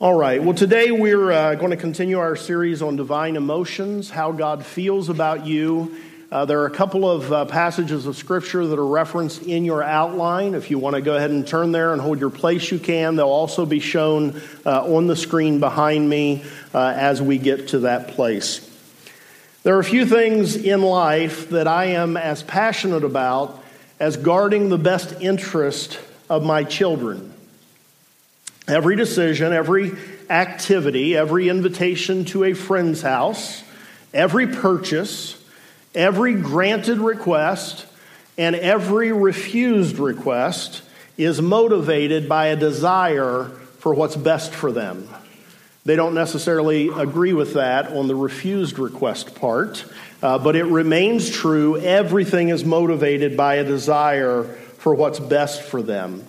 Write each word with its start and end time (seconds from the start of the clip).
All 0.00 0.14
right. 0.14 0.42
Well, 0.42 0.54
today 0.54 0.90
we're 0.90 1.30
uh, 1.30 1.56
going 1.56 1.72
to 1.72 1.76
continue 1.76 2.20
our 2.20 2.34
series 2.34 2.80
on 2.80 2.96
divine 2.96 3.36
emotions, 3.36 4.08
how 4.08 4.32
God 4.32 4.64
feels 4.64 5.10
about 5.10 5.44
you. 5.44 5.94
Uh, 6.32 6.46
there 6.46 6.62
are 6.62 6.66
a 6.66 6.70
couple 6.70 7.06
of 7.06 7.30
uh, 7.30 7.44
passages 7.44 8.06
of 8.06 8.16
Scripture 8.16 8.66
that 8.66 8.78
are 8.78 8.86
referenced 8.86 9.42
in 9.42 9.66
your 9.66 9.82
outline. 9.82 10.54
If 10.54 10.70
you 10.70 10.78
want 10.78 10.96
to 10.96 11.02
go 11.02 11.16
ahead 11.16 11.30
and 11.30 11.46
turn 11.46 11.72
there 11.72 11.92
and 11.92 12.00
hold 12.00 12.18
your 12.18 12.30
place, 12.30 12.70
you 12.70 12.78
can. 12.78 13.16
They'll 13.16 13.28
also 13.28 13.66
be 13.66 13.78
shown 13.78 14.40
uh, 14.64 14.86
on 14.86 15.06
the 15.06 15.16
screen 15.16 15.60
behind 15.60 16.08
me 16.08 16.44
uh, 16.72 16.94
as 16.96 17.20
we 17.20 17.36
get 17.36 17.68
to 17.68 17.80
that 17.80 18.08
place. 18.08 18.66
There 19.64 19.76
are 19.76 19.80
a 19.80 19.84
few 19.84 20.06
things 20.06 20.56
in 20.56 20.80
life 20.80 21.50
that 21.50 21.68
I 21.68 21.88
am 21.88 22.16
as 22.16 22.42
passionate 22.42 23.04
about 23.04 23.62
as 23.98 24.16
guarding 24.16 24.70
the 24.70 24.78
best 24.78 25.20
interest 25.20 26.00
of 26.30 26.42
my 26.42 26.64
children. 26.64 27.34
Every 28.70 28.94
decision, 28.94 29.52
every 29.52 29.92
activity, 30.28 31.16
every 31.16 31.48
invitation 31.48 32.24
to 32.26 32.44
a 32.44 32.52
friend's 32.52 33.02
house, 33.02 33.64
every 34.14 34.46
purchase, 34.46 35.36
every 35.92 36.34
granted 36.34 36.98
request, 36.98 37.86
and 38.38 38.54
every 38.54 39.12
refused 39.12 39.98
request 39.98 40.82
is 41.18 41.42
motivated 41.42 42.28
by 42.28 42.46
a 42.46 42.56
desire 42.56 43.46
for 43.80 43.92
what's 43.92 44.14
best 44.14 44.52
for 44.52 44.70
them. 44.70 45.08
They 45.84 45.96
don't 45.96 46.14
necessarily 46.14 46.90
agree 46.90 47.32
with 47.32 47.54
that 47.54 47.88
on 47.88 48.06
the 48.06 48.14
refused 48.14 48.78
request 48.78 49.34
part, 49.34 49.84
uh, 50.22 50.38
but 50.38 50.54
it 50.54 50.64
remains 50.64 51.28
true. 51.28 51.76
Everything 51.76 52.50
is 52.50 52.64
motivated 52.64 53.36
by 53.36 53.56
a 53.56 53.64
desire 53.64 54.44
for 54.78 54.94
what's 54.94 55.18
best 55.18 55.62
for 55.62 55.82
them. 55.82 56.24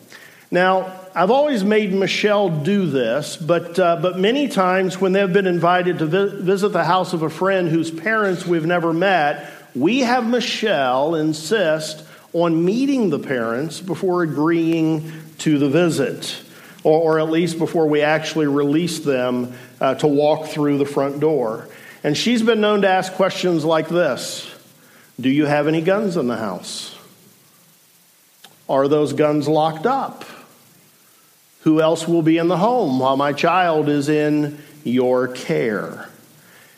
Now, 0.50 1.01
I've 1.14 1.32
always 1.32 1.62
made 1.64 1.94
Michelle 1.94 2.50
do 2.50 2.86
this, 2.86 3.36
but, 3.36 3.78
uh, 3.78 3.98
but 4.02 4.18
many 4.18 4.48
times 4.48 5.00
when 5.00 5.12
they've 5.12 5.32
been 5.32 5.48
invited 5.48 6.00
to 6.00 6.06
vi- 6.06 6.42
visit 6.42 6.70
the 6.70 6.86
house 6.86 7.12
of 7.12 7.22
a 7.22 7.30
friend 7.30 7.68
whose 7.68 7.92
parents 7.92 8.46
we've 8.46 8.66
never 8.66 8.94
met, 8.94 9.52
we 9.76 10.00
have 10.02 10.26
Michelle 10.26 11.16
insist 11.16 12.06
on 12.32 12.64
meeting 12.64 13.10
the 13.10 13.20
parents 13.20 13.82
before 13.82 14.24
agreeing 14.24 15.12
to 15.40 15.58
the 15.58 15.70
visit, 15.70 16.42
or, 16.86 17.16
or 17.16 17.20
at 17.20 17.30
least 17.30 17.58
before 17.58 17.88
we 17.88 18.02
actually 18.02 18.48
release 18.48 19.00
them 19.00 19.54
uh, 19.82 19.96
to 19.96 20.08
walk 20.08 20.48
through 20.48 20.78
the 20.78 20.86
front 20.86 21.20
door. 21.20 21.68
And 22.06 22.18
she's 22.18 22.42
been 22.42 22.62
known 22.62 22.84
to 22.84 22.90
ask 22.90 23.12
questions 23.14 23.66
like 23.66 23.90
this 23.90 24.50
Do 25.20 25.30
you 25.30 25.46
have 25.46 25.68
any 25.68 25.82
guns 25.82 26.16
in 26.16 26.28
the 26.28 26.38
house? 26.38 26.96
Are 28.70 28.88
those 28.88 29.12
guns 29.12 29.50
locked 29.50 29.86
up? 29.86 30.24
Who 31.62 31.82
else 31.82 32.08
will 32.08 32.22
be 32.22 32.38
in 32.38 32.48
the 32.48 32.58
home 32.58 33.00
while 33.00 33.18
my 33.18 33.34
child 33.34 33.88
is 33.88 34.10
in 34.10 34.60
your 34.84 35.28
care? 35.28 36.10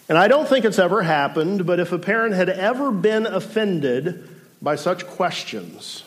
And 0.10 0.18
I 0.18 0.28
don't 0.28 0.48
think 0.48 0.66
it's 0.66 0.80
ever 0.80 1.02
happened, 1.02 1.66
but 1.66 1.80
if 1.80 1.92
a 1.92 2.00
parent 2.00 2.36
had 2.36 2.50
ever 2.50 2.92
been 2.92 3.26
offended 3.26 4.30
by 4.62 4.76
such 4.76 5.08
questions, 5.08 6.04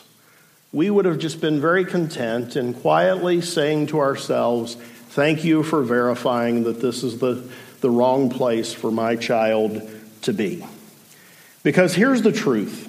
we 0.71 0.89
would 0.89 1.05
have 1.05 1.17
just 1.17 1.41
been 1.41 1.59
very 1.59 1.85
content 1.85 2.55
and 2.55 2.79
quietly 2.79 3.41
saying 3.41 3.87
to 3.87 3.99
ourselves, 3.99 4.75
Thank 5.09 5.43
you 5.43 5.63
for 5.63 5.81
verifying 5.81 6.65
that 6.65 6.79
this 6.79 7.03
is 7.03 7.17
the, 7.17 7.49
the 7.81 7.89
wrong 7.89 8.29
place 8.29 8.71
for 8.71 8.91
my 8.91 9.15
child 9.15 9.81
to 10.21 10.33
be. 10.33 10.63
Because 11.63 11.95
here's 11.95 12.21
the 12.21 12.31
truth 12.31 12.83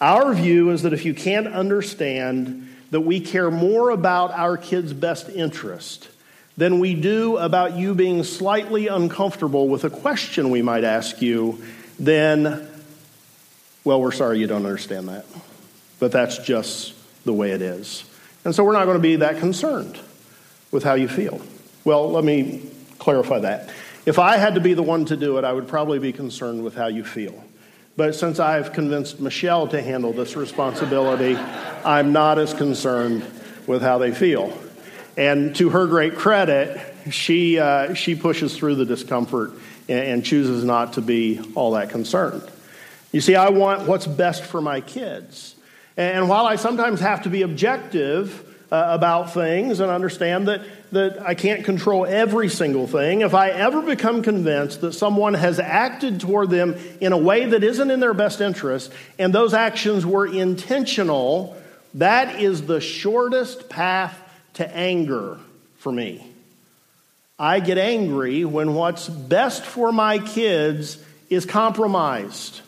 our 0.00 0.32
view 0.32 0.70
is 0.70 0.82
that 0.82 0.94
if 0.94 1.04
you 1.04 1.12
can't 1.12 1.46
understand 1.46 2.69
that 2.90 3.00
we 3.00 3.20
care 3.20 3.50
more 3.50 3.90
about 3.90 4.32
our 4.32 4.56
kids' 4.56 4.92
best 4.92 5.28
interest 5.28 6.08
than 6.56 6.78
we 6.78 6.94
do 6.94 7.38
about 7.38 7.76
you 7.76 7.94
being 7.94 8.24
slightly 8.24 8.88
uncomfortable 8.88 9.68
with 9.68 9.84
a 9.84 9.90
question 9.90 10.50
we 10.50 10.62
might 10.62 10.84
ask 10.84 11.22
you, 11.22 11.62
then, 11.98 12.68
well, 13.84 14.00
we're 14.00 14.12
sorry 14.12 14.38
you 14.38 14.46
don't 14.46 14.66
understand 14.66 15.08
that. 15.08 15.24
But 15.98 16.12
that's 16.12 16.38
just 16.38 16.94
the 17.24 17.32
way 17.32 17.52
it 17.52 17.62
is. 17.62 18.04
And 18.44 18.54
so 18.54 18.64
we're 18.64 18.72
not 18.72 18.84
going 18.84 18.96
to 18.96 19.02
be 19.02 19.16
that 19.16 19.38
concerned 19.38 19.98
with 20.70 20.82
how 20.82 20.94
you 20.94 21.08
feel. 21.08 21.40
Well, 21.84 22.10
let 22.10 22.24
me 22.24 22.68
clarify 22.98 23.40
that. 23.40 23.70
If 24.06 24.18
I 24.18 24.36
had 24.38 24.54
to 24.54 24.60
be 24.60 24.74
the 24.74 24.82
one 24.82 25.04
to 25.06 25.16
do 25.16 25.38
it, 25.38 25.44
I 25.44 25.52
would 25.52 25.68
probably 25.68 25.98
be 25.98 26.12
concerned 26.12 26.64
with 26.64 26.74
how 26.74 26.86
you 26.86 27.04
feel. 27.04 27.44
But 27.96 28.14
since 28.14 28.38
I've 28.38 28.72
convinced 28.72 29.20
Michelle 29.20 29.68
to 29.68 29.82
handle 29.82 30.12
this 30.12 30.36
responsibility, 30.36 31.36
I'm 31.84 32.12
not 32.12 32.38
as 32.38 32.54
concerned 32.54 33.24
with 33.66 33.82
how 33.82 33.98
they 33.98 34.12
feel. 34.12 34.56
And 35.16 35.54
to 35.56 35.70
her 35.70 35.86
great 35.86 36.16
credit, 36.16 36.80
she, 37.10 37.58
uh, 37.58 37.94
she 37.94 38.14
pushes 38.14 38.56
through 38.56 38.76
the 38.76 38.84
discomfort 38.84 39.52
and, 39.88 39.98
and 39.98 40.24
chooses 40.24 40.64
not 40.64 40.94
to 40.94 41.00
be 41.00 41.40
all 41.54 41.72
that 41.72 41.90
concerned. 41.90 42.42
You 43.12 43.20
see, 43.20 43.34
I 43.34 43.50
want 43.50 43.88
what's 43.88 44.06
best 44.06 44.44
for 44.44 44.60
my 44.60 44.80
kids. 44.80 45.56
And 45.96 46.28
while 46.28 46.46
I 46.46 46.56
sometimes 46.56 47.00
have 47.00 47.22
to 47.24 47.28
be 47.28 47.42
objective, 47.42 48.49
uh, 48.70 48.86
about 48.88 49.34
things 49.34 49.80
and 49.80 49.90
understand 49.90 50.48
that, 50.48 50.62
that 50.92 51.20
I 51.20 51.34
can't 51.34 51.64
control 51.64 52.06
every 52.06 52.48
single 52.48 52.86
thing. 52.86 53.22
If 53.22 53.34
I 53.34 53.50
ever 53.50 53.82
become 53.82 54.22
convinced 54.22 54.80
that 54.82 54.92
someone 54.92 55.34
has 55.34 55.58
acted 55.58 56.20
toward 56.20 56.50
them 56.50 56.76
in 57.00 57.12
a 57.12 57.18
way 57.18 57.46
that 57.46 57.64
isn't 57.64 57.90
in 57.90 58.00
their 58.00 58.14
best 58.14 58.40
interest 58.40 58.92
and 59.18 59.34
those 59.34 59.54
actions 59.54 60.06
were 60.06 60.26
intentional, 60.26 61.60
that 61.94 62.40
is 62.40 62.62
the 62.62 62.80
shortest 62.80 63.68
path 63.68 64.16
to 64.54 64.76
anger 64.76 65.38
for 65.78 65.90
me. 65.90 66.24
I 67.38 67.60
get 67.60 67.78
angry 67.78 68.44
when 68.44 68.74
what's 68.74 69.08
best 69.08 69.62
for 69.64 69.90
my 69.90 70.18
kids 70.18 71.02
is 71.28 71.46
compromised. 71.46 72.60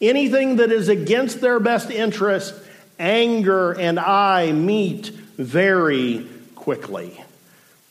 Anything 0.00 0.56
that 0.56 0.72
is 0.72 0.88
against 0.88 1.40
their 1.40 1.60
best 1.60 1.90
interest, 1.90 2.54
anger 2.98 3.72
and 3.72 4.00
I 4.00 4.50
meet 4.52 5.12
very 5.38 6.26
quickly. 6.54 7.18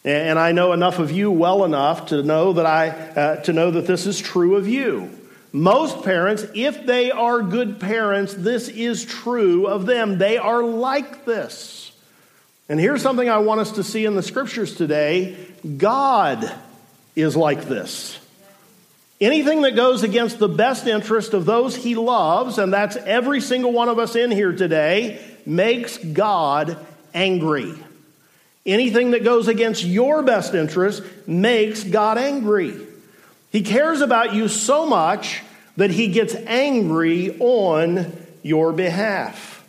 And 0.06 0.38
I 0.38 0.52
know 0.52 0.74
enough 0.74 1.00
of 1.00 1.12
you 1.12 1.32
well 1.32 1.66
enough 1.66 2.08
to 2.08 2.22
know 2.22 2.54
that 2.54 2.66
I 2.66 2.90
uh, 2.90 3.36
to 3.44 3.54
know 3.54 3.72
that 3.72 3.88
this 3.88 4.06
is 4.06 4.20
true 4.20 4.56
of 4.56 4.68
you. 4.68 5.10
Most 5.52 6.04
parents, 6.04 6.46
if 6.54 6.86
they 6.86 7.10
are 7.10 7.42
good 7.42 7.80
parents, 7.80 8.34
this 8.34 8.68
is 8.68 9.04
true 9.04 9.66
of 9.66 9.86
them. 9.86 10.18
They 10.18 10.38
are 10.38 10.64
like 10.64 11.26
this. 11.26 11.92
And 12.70 12.80
here's 12.80 13.02
something 13.02 13.30
I 13.30 13.40
want 13.40 13.62
us 13.62 13.72
to 13.74 13.84
see 13.84 14.06
in 14.06 14.16
the 14.16 14.24
scriptures 14.24 14.76
today 14.76 15.38
God 15.78 16.54
is 17.16 17.36
like 17.36 17.66
this. 17.66 18.20
Anything 19.20 19.64
that 19.64 19.76
goes 19.76 20.04
against 20.04 20.38
the 20.38 20.48
best 20.48 20.86
interest 20.86 21.34
of 21.34 21.46
those 21.46 21.76
he 21.76 21.96
loves, 21.96 22.60
and 22.60 22.72
that's 22.72 22.96
every 22.98 23.42
single 23.42 23.72
one 23.72 23.90
of 23.90 23.98
us 23.98 24.16
in 24.16 24.30
here 24.30 24.54
today, 24.54 25.20
makes 25.44 25.98
God 25.98 26.78
angry. 27.18 27.74
Anything 28.66 29.12
that 29.12 29.24
goes 29.24 29.48
against 29.48 29.84
your 29.84 30.22
best 30.22 30.54
interest 30.54 31.02
makes 31.26 31.84
God 31.84 32.18
angry. 32.18 32.76
He 33.52 33.64
cares 33.64 34.02
about 34.02 34.36
you 34.36 34.48
so 34.48 34.86
much 34.86 35.42
that 35.78 35.90
he 35.90 36.10
gets 36.10 36.36
angry 36.36 37.38
on 37.40 38.16
your 38.44 38.72
behalf. 38.72 39.66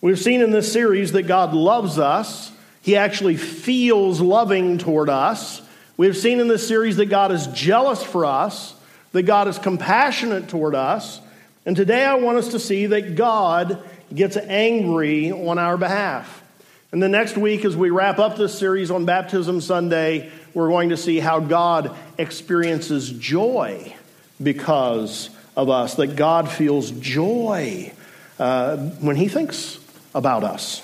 We've 0.00 0.18
seen 0.18 0.40
in 0.40 0.50
this 0.50 0.72
series 0.72 1.12
that 1.12 1.24
God 1.24 1.54
loves 1.54 1.98
us. 1.98 2.50
He 2.82 2.96
actually 2.96 3.36
feels 3.36 4.20
loving 4.20 4.78
toward 4.78 5.08
us. 5.08 5.62
We've 5.96 6.16
seen 6.16 6.40
in 6.40 6.48
this 6.48 6.66
series 6.66 6.96
that 6.96 7.06
God 7.06 7.32
is 7.32 7.46
jealous 7.48 8.02
for 8.02 8.24
us, 8.24 8.74
that 9.12 9.22
God 9.22 9.46
is 9.46 9.58
compassionate 9.58 10.48
toward 10.48 10.74
us. 10.74 11.20
And 11.66 11.76
today 11.76 12.04
I 12.04 12.14
want 12.14 12.38
us 12.38 12.48
to 12.48 12.58
see 12.58 12.86
that 12.86 13.14
God 13.14 13.82
gets 14.12 14.36
angry 14.36 15.30
on 15.30 15.58
our 15.58 15.76
behalf. 15.76 16.42
And 16.90 17.02
the 17.02 17.08
next 17.08 17.36
week, 17.36 17.66
as 17.66 17.76
we 17.76 17.90
wrap 17.90 18.18
up 18.18 18.38
this 18.38 18.58
series 18.58 18.90
on 18.90 19.04
Baptism 19.04 19.60
Sunday, 19.60 20.30
we're 20.54 20.68
going 20.68 20.88
to 20.88 20.96
see 20.96 21.18
how 21.18 21.38
God 21.38 21.94
experiences 22.16 23.10
joy 23.10 23.94
because 24.42 25.28
of 25.54 25.68
us, 25.68 25.96
that 25.96 26.16
God 26.16 26.48
feels 26.48 26.90
joy 26.92 27.92
uh, 28.38 28.78
when 28.78 29.16
He 29.16 29.28
thinks 29.28 29.78
about 30.14 30.44
us. 30.44 30.82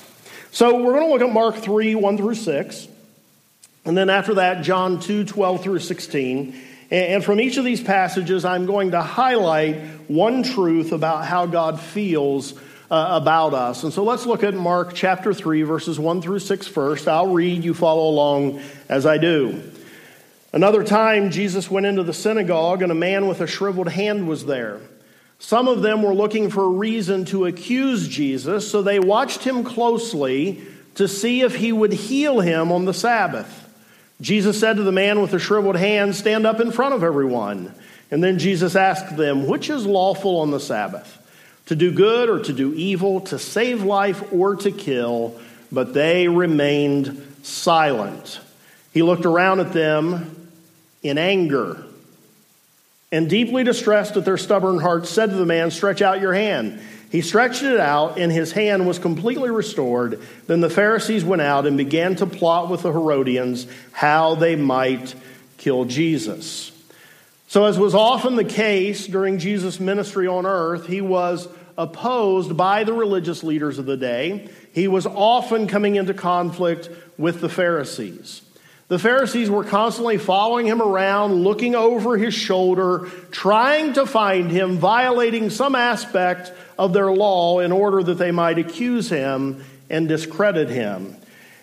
So 0.50 0.76
we're 0.82 0.92
going 0.92 1.06
to 1.06 1.08
look 1.08 1.22
at 1.22 1.32
Mark 1.32 1.56
3 1.56 1.94
1 1.94 2.16
through 2.18 2.34
6. 2.34 2.88
And 3.86 3.96
then 3.96 4.10
after 4.10 4.34
that, 4.34 4.62
John 4.62 5.00
2 5.00 5.24
12 5.24 5.62
through 5.62 5.78
16. 5.78 6.60
And 6.90 7.24
from 7.24 7.40
each 7.40 7.56
of 7.56 7.64
these 7.64 7.82
passages, 7.82 8.44
I'm 8.44 8.66
going 8.66 8.90
to 8.90 9.00
highlight 9.00 9.76
one 10.08 10.42
truth 10.42 10.92
about 10.92 11.24
how 11.24 11.46
God 11.46 11.80
feels 11.80 12.52
uh, 12.94 13.16
about 13.16 13.54
us. 13.54 13.82
And 13.82 13.92
so 13.92 14.04
let's 14.04 14.24
look 14.24 14.44
at 14.44 14.54
Mark 14.54 14.94
chapter 14.94 15.34
3, 15.34 15.62
verses 15.62 15.98
1 15.98 16.22
through 16.22 16.38
6 16.38 16.66
first. 16.68 17.08
I'll 17.08 17.32
read, 17.32 17.64
you 17.64 17.74
follow 17.74 18.08
along 18.08 18.60
as 18.88 19.04
I 19.04 19.18
do. 19.18 19.62
Another 20.52 20.84
time, 20.84 21.32
Jesus 21.32 21.68
went 21.68 21.86
into 21.86 22.04
the 22.04 22.12
synagogue, 22.12 22.82
and 22.82 22.92
a 22.92 22.94
man 22.94 23.26
with 23.26 23.40
a 23.40 23.48
shriveled 23.48 23.88
hand 23.88 24.28
was 24.28 24.46
there. 24.46 24.80
Some 25.40 25.66
of 25.66 25.82
them 25.82 26.04
were 26.04 26.14
looking 26.14 26.50
for 26.50 26.62
a 26.62 26.68
reason 26.68 27.24
to 27.26 27.46
accuse 27.46 28.06
Jesus, 28.06 28.70
so 28.70 28.80
they 28.80 29.00
watched 29.00 29.42
him 29.42 29.64
closely 29.64 30.62
to 30.94 31.08
see 31.08 31.40
if 31.40 31.56
he 31.56 31.72
would 31.72 31.92
heal 31.92 32.38
him 32.38 32.70
on 32.70 32.84
the 32.84 32.94
Sabbath. 32.94 33.68
Jesus 34.20 34.60
said 34.60 34.76
to 34.76 34.84
the 34.84 34.92
man 34.92 35.20
with 35.20 35.32
the 35.32 35.40
shriveled 35.40 35.76
hand, 35.76 36.14
Stand 36.14 36.46
up 36.46 36.60
in 36.60 36.70
front 36.70 36.94
of 36.94 37.02
everyone. 37.02 37.74
And 38.12 38.22
then 38.22 38.38
Jesus 38.38 38.76
asked 38.76 39.16
them, 39.16 39.48
Which 39.48 39.68
is 39.68 39.84
lawful 39.84 40.38
on 40.38 40.52
the 40.52 40.60
Sabbath? 40.60 41.18
To 41.66 41.76
do 41.76 41.92
good 41.92 42.28
or 42.28 42.40
to 42.40 42.52
do 42.52 42.74
evil, 42.74 43.22
to 43.22 43.38
save 43.38 43.82
life 43.82 44.32
or 44.32 44.56
to 44.56 44.70
kill? 44.70 45.40
But 45.72 45.94
they 45.94 46.28
remained 46.28 47.36
silent. 47.42 48.40
He 48.92 49.02
looked 49.02 49.24
around 49.24 49.60
at 49.60 49.72
them 49.72 50.50
in 51.02 51.18
anger 51.18 51.84
and 53.10 53.30
deeply 53.30 53.62
distressed 53.62 54.16
at 54.16 54.24
their 54.24 54.36
stubborn 54.36 54.80
hearts, 54.80 55.08
said 55.08 55.30
to 55.30 55.36
the 55.36 55.46
man, 55.46 55.70
Stretch 55.70 56.02
out 56.02 56.20
your 56.20 56.34
hand. 56.34 56.80
He 57.10 57.20
stretched 57.20 57.62
it 57.62 57.78
out, 57.78 58.18
and 58.18 58.32
his 58.32 58.50
hand 58.50 58.88
was 58.88 58.98
completely 58.98 59.50
restored. 59.50 60.20
Then 60.48 60.60
the 60.60 60.68
Pharisees 60.68 61.24
went 61.24 61.40
out 61.40 61.64
and 61.64 61.76
began 61.76 62.16
to 62.16 62.26
plot 62.26 62.68
with 62.68 62.82
the 62.82 62.90
Herodians 62.90 63.68
how 63.92 64.34
they 64.34 64.56
might 64.56 65.14
kill 65.56 65.84
Jesus. 65.84 66.72
So, 67.46 67.66
as 67.66 67.78
was 67.78 67.94
often 67.94 68.36
the 68.36 68.44
case 68.44 69.06
during 69.06 69.38
Jesus' 69.38 69.78
ministry 69.78 70.26
on 70.26 70.46
earth, 70.46 70.86
he 70.86 71.00
was 71.00 71.46
opposed 71.76 72.56
by 72.56 72.84
the 72.84 72.92
religious 72.92 73.42
leaders 73.42 73.78
of 73.78 73.86
the 73.86 73.96
day. 73.96 74.48
He 74.72 74.88
was 74.88 75.06
often 75.06 75.66
coming 75.66 75.96
into 75.96 76.14
conflict 76.14 76.88
with 77.18 77.40
the 77.40 77.48
Pharisees. 77.48 78.42
The 78.88 78.98
Pharisees 78.98 79.48
were 79.48 79.64
constantly 79.64 80.18
following 80.18 80.66
him 80.66 80.82
around, 80.82 81.42
looking 81.42 81.74
over 81.74 82.16
his 82.16 82.34
shoulder, 82.34 83.08
trying 83.30 83.94
to 83.94 84.06
find 84.06 84.50
him 84.50 84.76
violating 84.76 85.48
some 85.48 85.74
aspect 85.74 86.52
of 86.78 86.92
their 86.92 87.10
law 87.10 87.60
in 87.60 87.72
order 87.72 88.02
that 88.02 88.18
they 88.18 88.30
might 88.30 88.58
accuse 88.58 89.08
him 89.08 89.64
and 89.88 90.06
discredit 90.06 90.68
him. 90.68 91.16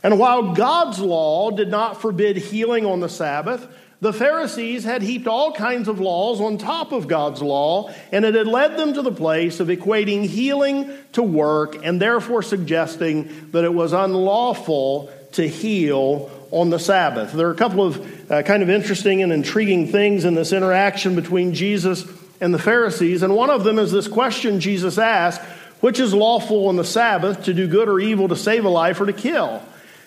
And 0.04 0.18
while 0.18 0.54
God's 0.54 1.00
law 1.00 1.52
did 1.52 1.70
not 1.70 2.02
forbid 2.02 2.38
healing 2.38 2.88
on 2.88 3.02
the 3.02 3.10
Sabbath, 3.10 3.68
the 4.02 4.12
Pharisees 4.12 4.84
had 4.84 5.04
heaped 5.04 5.28
all 5.28 5.54
kinds 5.54 5.88
of 5.88 6.00
laws 6.00 6.42
on 6.42 6.58
top 6.58 6.92
of 6.92 7.08
God's 7.08 7.40
law, 7.40 7.94
and 8.12 8.26
it 8.26 8.34
had 8.34 8.48
led 8.48 8.76
them 8.76 8.96
to 8.96 9.04
the 9.04 9.12
place 9.12 9.60
of 9.60 9.68
equating 9.68 10.26
healing 10.26 10.92
to 11.14 11.22
work 11.22 11.86
and 11.86 12.02
therefore 12.02 12.42
suggesting 12.42 13.52
that 13.52 13.64
it 13.64 13.74
was 13.74 13.94
unlawful 13.94 15.12
to 15.34 15.48
heal 15.48 16.32
on 16.50 16.72
the 16.72 16.80
Sabbath. 16.80 17.32
There 17.32 17.48
are 17.48 17.52
a 17.52 17.56
couple 17.56 17.86
of 17.86 18.32
uh, 18.32 18.42
kind 18.42 18.64
of 18.64 18.72
interesting 18.72 19.22
and 19.22 19.32
intriguing 19.32 19.88
things 19.88 20.26
in 20.26 20.34
this 20.34 20.52
interaction 20.52 21.16
between 21.16 21.54
Jesus 21.54 22.04
and 22.42 22.52
the 22.52 22.60
Pharisees. 22.60 23.22
And 23.22 23.36
one 23.36 23.52
of 23.52 23.64
them 23.64 23.78
is 23.78 23.92
this 23.92 24.08
question 24.08 24.60
Jesus 24.60 24.98
asked 24.98 25.42
Which 25.80 26.00
is 26.00 26.12
lawful 26.12 26.68
on 26.68 26.76
the 26.76 26.84
Sabbath, 26.84 27.44
to 27.44 27.54
do 27.54 27.68
good 27.68 27.88
or 27.88 28.00
evil, 28.00 28.28
to 28.30 28.36
save 28.36 28.66
a 28.66 28.70
life 28.70 29.00
or 29.00 29.06
to 29.06 29.14
kill? 29.14 29.62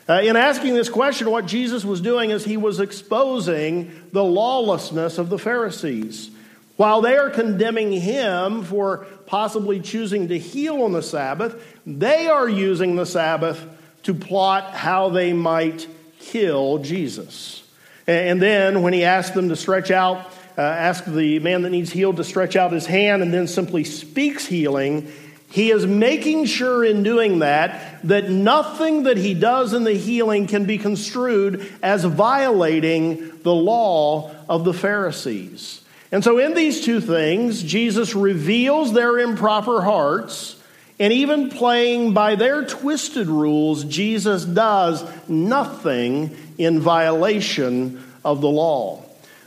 Uh, 0.07 0.21
in 0.23 0.37
asking 0.37 0.75
this 0.75 0.91
question, 0.91 1.31
what 1.31 1.47
Jesus 1.47 1.85
was 1.85 2.01
doing 2.01 2.31
is 2.31 2.45
he 2.45 2.59
was 2.59 2.79
exposing 2.79 3.91
the 4.13 4.25
lawlessness 4.25 5.17
of 5.17 5.31
the 5.31 5.39
Pharisees. 5.39 6.31
While 6.77 7.01
they 7.01 7.17
are 7.17 7.31
condemning 7.31 7.93
him 7.93 8.65
for 8.65 9.07
possibly 9.27 9.81
choosing 9.81 10.29
to 10.29 10.39
heal 10.39 10.83
on 10.83 10.93
the 10.93 11.03
Sabbath, 11.03 11.63
they 11.87 12.27
are 12.27 12.49
using 12.49 12.97
the 12.97 13.07
Sabbath 13.07 13.65
to 14.03 14.13
plot 14.13 14.75
how 14.75 15.09
they 15.09 15.33
might 15.33 15.87
kill 16.19 16.79
Jesus. 16.79 17.63
And 18.07 18.43
then 18.43 18.83
when 18.83 18.93
he 18.93 19.05
asked 19.05 19.33
them 19.33 19.49
to 19.49 19.57
stretch 19.57 19.91
out 19.91 20.31
uh, 20.59 20.93
the 21.07 21.39
man 21.39 21.63
that 21.63 21.71
needs 21.71 21.91
healed 21.91 22.17
to 22.17 22.25
stretch 22.25 22.57
out 22.57 22.73
his 22.73 22.87
hand 22.87 23.23
and 23.23 23.33
then 23.33 23.47
simply 23.49 23.85
speaks 23.85 24.45
healing, 24.45 25.11
he 25.55 25.71
is 25.71 25.87
making 25.87 26.47
sure 26.47 26.85
in 26.85 27.05
doing 27.05 27.39
that 27.39 28.01
that 28.03 28.29
nothing 28.29 29.05
that 29.05 29.17
he 29.17 29.35
does 29.35 29.73
in 29.73 29.85
the 29.85 29.93
healing 29.93 30.49
can 30.49 30.65
be 30.65 30.79
construed 30.79 31.73
as 31.81 32.03
violating 32.03 33.39
the 33.45 33.55
law 33.55 34.35
of 34.49 34.65
the 34.65 34.75
Pharisees. 34.75 35.81
And 36.11 36.25
so, 36.25 36.39
in 36.39 36.55
these 36.55 36.85
two 36.85 37.01
things, 37.01 37.63
Jesus 37.63 38.17
reveals 38.17 38.93
their 38.93 39.17
improper 39.21 39.81
hearts, 39.81 40.61
and 40.99 41.13
even 41.13 41.51
playing 41.51 42.15
by 42.15 42.35
their 42.35 42.65
twisted 42.65 43.29
rules, 43.29 43.85
Jesus 43.85 44.45
does 44.45 45.05
nothing 45.29 46.37
in 46.59 46.81
violation 46.81 48.03
of 48.25 48.41
the 48.41 48.51
law. 48.51 49.05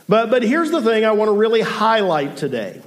But, 0.08 0.30
but 0.30 0.42
here's 0.42 0.70
the 0.70 0.80
thing 0.80 1.04
I 1.04 1.12
want 1.12 1.28
to 1.28 1.36
really 1.36 1.60
highlight 1.60 2.38
today 2.38 2.80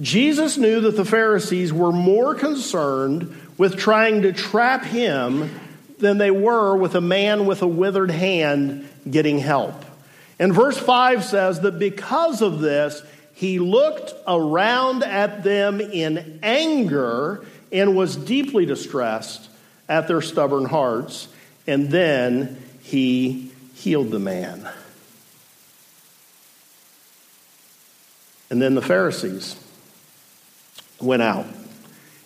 Jesus 0.00 0.56
knew 0.56 0.80
that 0.80 0.96
the 0.96 1.04
Pharisees 1.04 1.72
were 1.72 1.92
more 1.92 2.34
concerned 2.34 3.36
with 3.58 3.76
trying 3.76 4.22
to 4.22 4.32
trap 4.32 4.84
him 4.84 5.50
than 5.98 6.18
they 6.18 6.30
were 6.30 6.76
with 6.76 6.94
a 6.94 7.00
man 7.00 7.46
with 7.46 7.62
a 7.62 7.66
withered 7.66 8.10
hand 8.10 8.88
getting 9.08 9.38
help. 9.38 9.84
And 10.38 10.54
verse 10.54 10.78
5 10.78 11.24
says 11.24 11.60
that 11.60 11.78
because 11.78 12.42
of 12.42 12.60
this, 12.60 13.02
he 13.34 13.58
looked 13.58 14.14
around 14.26 15.04
at 15.04 15.44
them 15.44 15.80
in 15.80 16.40
anger 16.42 17.44
and 17.70 17.96
was 17.96 18.16
deeply 18.16 18.66
distressed 18.66 19.48
at 19.88 20.08
their 20.08 20.20
stubborn 20.20 20.64
hearts. 20.64 21.28
And 21.66 21.90
then 21.90 22.60
he 22.82 23.52
healed 23.74 24.10
the 24.10 24.18
man. 24.18 24.68
And 28.50 28.60
then 28.60 28.74
the 28.74 28.82
Pharisees 28.82 29.61
went 31.02 31.22
out 31.22 31.46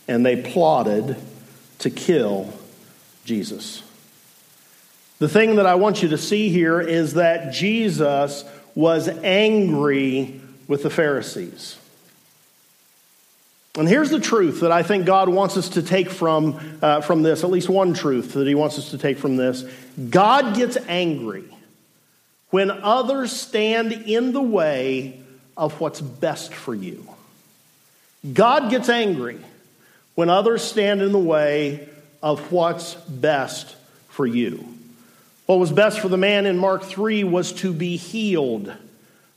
and 0.08 0.24
they 0.24 0.40
plotted 0.40 1.16
to 1.80 1.90
kill 1.90 2.52
Jesus. 3.24 3.82
The 5.18 5.28
thing 5.28 5.56
that 5.56 5.66
I 5.66 5.76
want 5.76 6.02
you 6.02 6.10
to 6.10 6.18
see 6.18 6.50
here 6.50 6.80
is 6.80 7.14
that 7.14 7.52
Jesus 7.52 8.44
was 8.74 9.08
angry 9.08 10.40
with 10.68 10.82
the 10.82 10.90
Pharisees. 10.90 11.78
And 13.76 13.88
here's 13.88 14.10
the 14.10 14.20
truth 14.20 14.60
that 14.60 14.72
I 14.72 14.82
think 14.82 15.04
God 15.04 15.28
wants 15.28 15.56
us 15.56 15.70
to 15.70 15.82
take 15.82 16.10
from, 16.10 16.78
uh, 16.80 17.02
from 17.02 17.22
this, 17.22 17.44
at 17.44 17.50
least 17.50 17.68
one 17.68 17.92
truth 17.92 18.32
that 18.34 18.46
He 18.46 18.54
wants 18.54 18.78
us 18.78 18.90
to 18.90 18.98
take 18.98 19.18
from 19.18 19.36
this. 19.36 19.64
God 20.08 20.54
gets 20.54 20.78
angry 20.88 21.44
when 22.50 22.70
others 22.70 23.32
stand 23.32 23.92
in 23.92 24.32
the 24.32 24.42
way 24.42 25.20
of 25.56 25.78
what's 25.80 26.00
best 26.00 26.54
for 26.54 26.74
you. 26.74 27.06
God 28.32 28.70
gets 28.70 28.88
angry 28.88 29.38
when 30.14 30.30
others 30.30 30.62
stand 30.62 31.02
in 31.02 31.12
the 31.12 31.18
way 31.18 31.88
of 32.22 32.50
what's 32.50 32.94
best 32.94 33.76
for 34.08 34.26
you. 34.26 34.66
What 35.46 35.58
was 35.58 35.70
best 35.70 36.00
for 36.00 36.08
the 36.08 36.16
man 36.16 36.46
in 36.46 36.58
Mark 36.58 36.82
3 36.82 37.22
was 37.24 37.52
to 37.54 37.72
be 37.72 37.96
healed, 37.96 38.72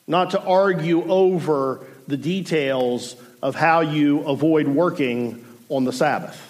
not 0.07 0.31
to 0.31 0.41
argue 0.41 1.03
over 1.07 1.85
the 2.07 2.17
details 2.17 3.15
of 3.43 3.55
how 3.55 3.81
you 3.81 4.21
avoid 4.21 4.67
working 4.67 5.45
on 5.69 5.83
the 5.83 5.93
Sabbath. 5.93 6.45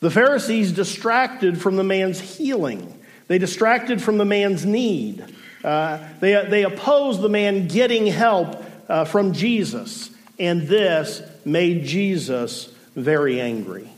The 0.00 0.10
Pharisees 0.10 0.72
distracted 0.72 1.60
from 1.60 1.76
the 1.76 1.84
man's 1.84 2.20
healing, 2.20 2.98
they 3.28 3.38
distracted 3.38 4.02
from 4.02 4.18
the 4.18 4.24
man's 4.24 4.66
need. 4.66 5.24
Uh, 5.62 5.98
they, 6.20 6.46
they 6.48 6.64
opposed 6.64 7.20
the 7.20 7.28
man 7.28 7.68
getting 7.68 8.06
help 8.06 8.64
uh, 8.88 9.04
from 9.04 9.34
Jesus, 9.34 10.10
and 10.40 10.66
this 10.66 11.22
made 11.44 11.84
Jesus 11.84 12.72
very 12.96 13.40
angry. 13.40 13.88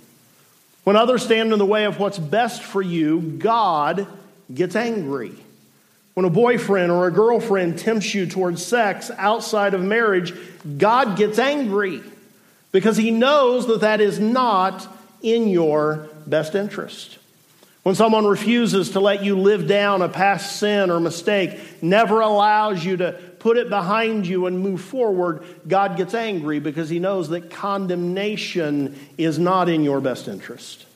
When 0.85 0.97
others 0.97 1.23
stand 1.23 1.53
in 1.53 1.59
the 1.61 1.65
way 1.65 1.85
of 1.85 2.01
what's 2.01 2.19
best 2.19 2.63
for 2.63 2.83
you, 2.83 3.21
God 3.21 4.07
gets 4.53 4.75
angry. 4.75 5.33
When 6.15 6.27
a 6.27 6.31
boyfriend 6.31 6.91
or 6.91 7.07
a 7.07 7.13
girlfriend 7.13 7.79
tempts 7.79 8.13
you 8.13 8.27
towards 8.27 8.67
sex 8.67 9.11
outside 9.17 9.73
of 9.73 9.83
marriage, 9.83 10.35
God 10.77 11.17
gets 11.17 11.39
angry 11.39 12.03
because 12.73 12.97
he 12.97 13.13
knows 13.13 13.69
that 13.69 13.83
that 13.83 14.01
is 14.01 14.19
not 14.19 14.87
in 15.23 15.49
your 15.49 16.11
best 16.27 16.57
interest. 16.57 17.19
When 17.85 17.95
someone 17.95 18.27
refuses 18.27 18.91
to 18.91 19.01
let 19.01 19.25
you 19.25 19.39
live 19.39 19.67
down 19.67 20.03
a 20.03 20.09
past 20.09 20.57
sin 20.57 20.91
or 20.91 21.01
mistake, 21.01 21.83
never 21.83 22.21
allows 22.21 22.85
you 22.85 22.97
to 22.99 23.21
put 23.43 23.57
it 23.57 23.69
behind 23.69 24.25
you 24.25 24.47
and 24.47 24.61
move 24.61 24.81
forward, 24.81 25.43
God 25.67 25.97
gets 25.97 26.15
angry 26.15 26.61
because 26.61 26.89
he 26.89 27.01
knows 27.01 27.29
that 27.31 27.51
condemnation 27.51 28.97
is 29.19 29.37
not 29.37 29.69
in 29.69 29.83
your 29.83 30.01
best 30.01 30.29
interest. 30.29 30.87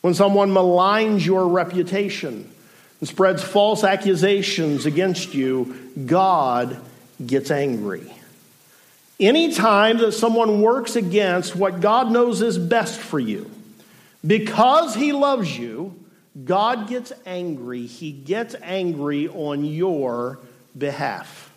When 0.00 0.14
someone 0.14 0.52
maligns 0.52 1.22
your 1.22 1.46
reputation 1.48 2.50
and 3.00 3.08
spreads 3.08 3.44
false 3.44 3.84
accusations 3.84 4.86
against 4.86 5.34
you, 5.34 5.92
God 6.06 6.80
gets 7.24 7.50
angry. 7.50 8.10
Anytime 9.20 9.98
that 9.98 10.12
someone 10.12 10.62
works 10.62 10.96
against 10.96 11.54
what 11.54 11.82
God 11.82 12.10
knows 12.10 12.40
is 12.40 12.56
best 12.56 12.98
for 12.98 13.20
you, 13.20 13.50
because 14.26 14.94
he 14.94 15.12
loves 15.12 15.58
you, 15.58 15.94
God 16.42 16.88
gets 16.88 17.12
angry. 17.26 17.84
He 17.84 18.12
gets 18.12 18.56
angry 18.62 19.28
on 19.28 19.66
your 19.66 20.38
behalf. 20.76 21.49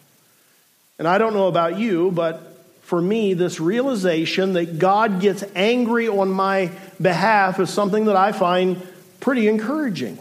And 0.99 1.07
I 1.07 1.17
don't 1.17 1.33
know 1.33 1.47
about 1.47 1.79
you, 1.79 2.11
but 2.11 2.53
for 2.83 3.01
me, 3.01 3.33
this 3.33 3.59
realization 3.59 4.53
that 4.53 4.77
God 4.77 5.21
gets 5.21 5.43
angry 5.55 6.07
on 6.07 6.29
my 6.29 6.71
behalf 7.01 7.59
is 7.59 7.69
something 7.69 8.05
that 8.05 8.15
I 8.15 8.31
find 8.31 8.81
pretty 9.19 9.47
encouraging. 9.47 10.19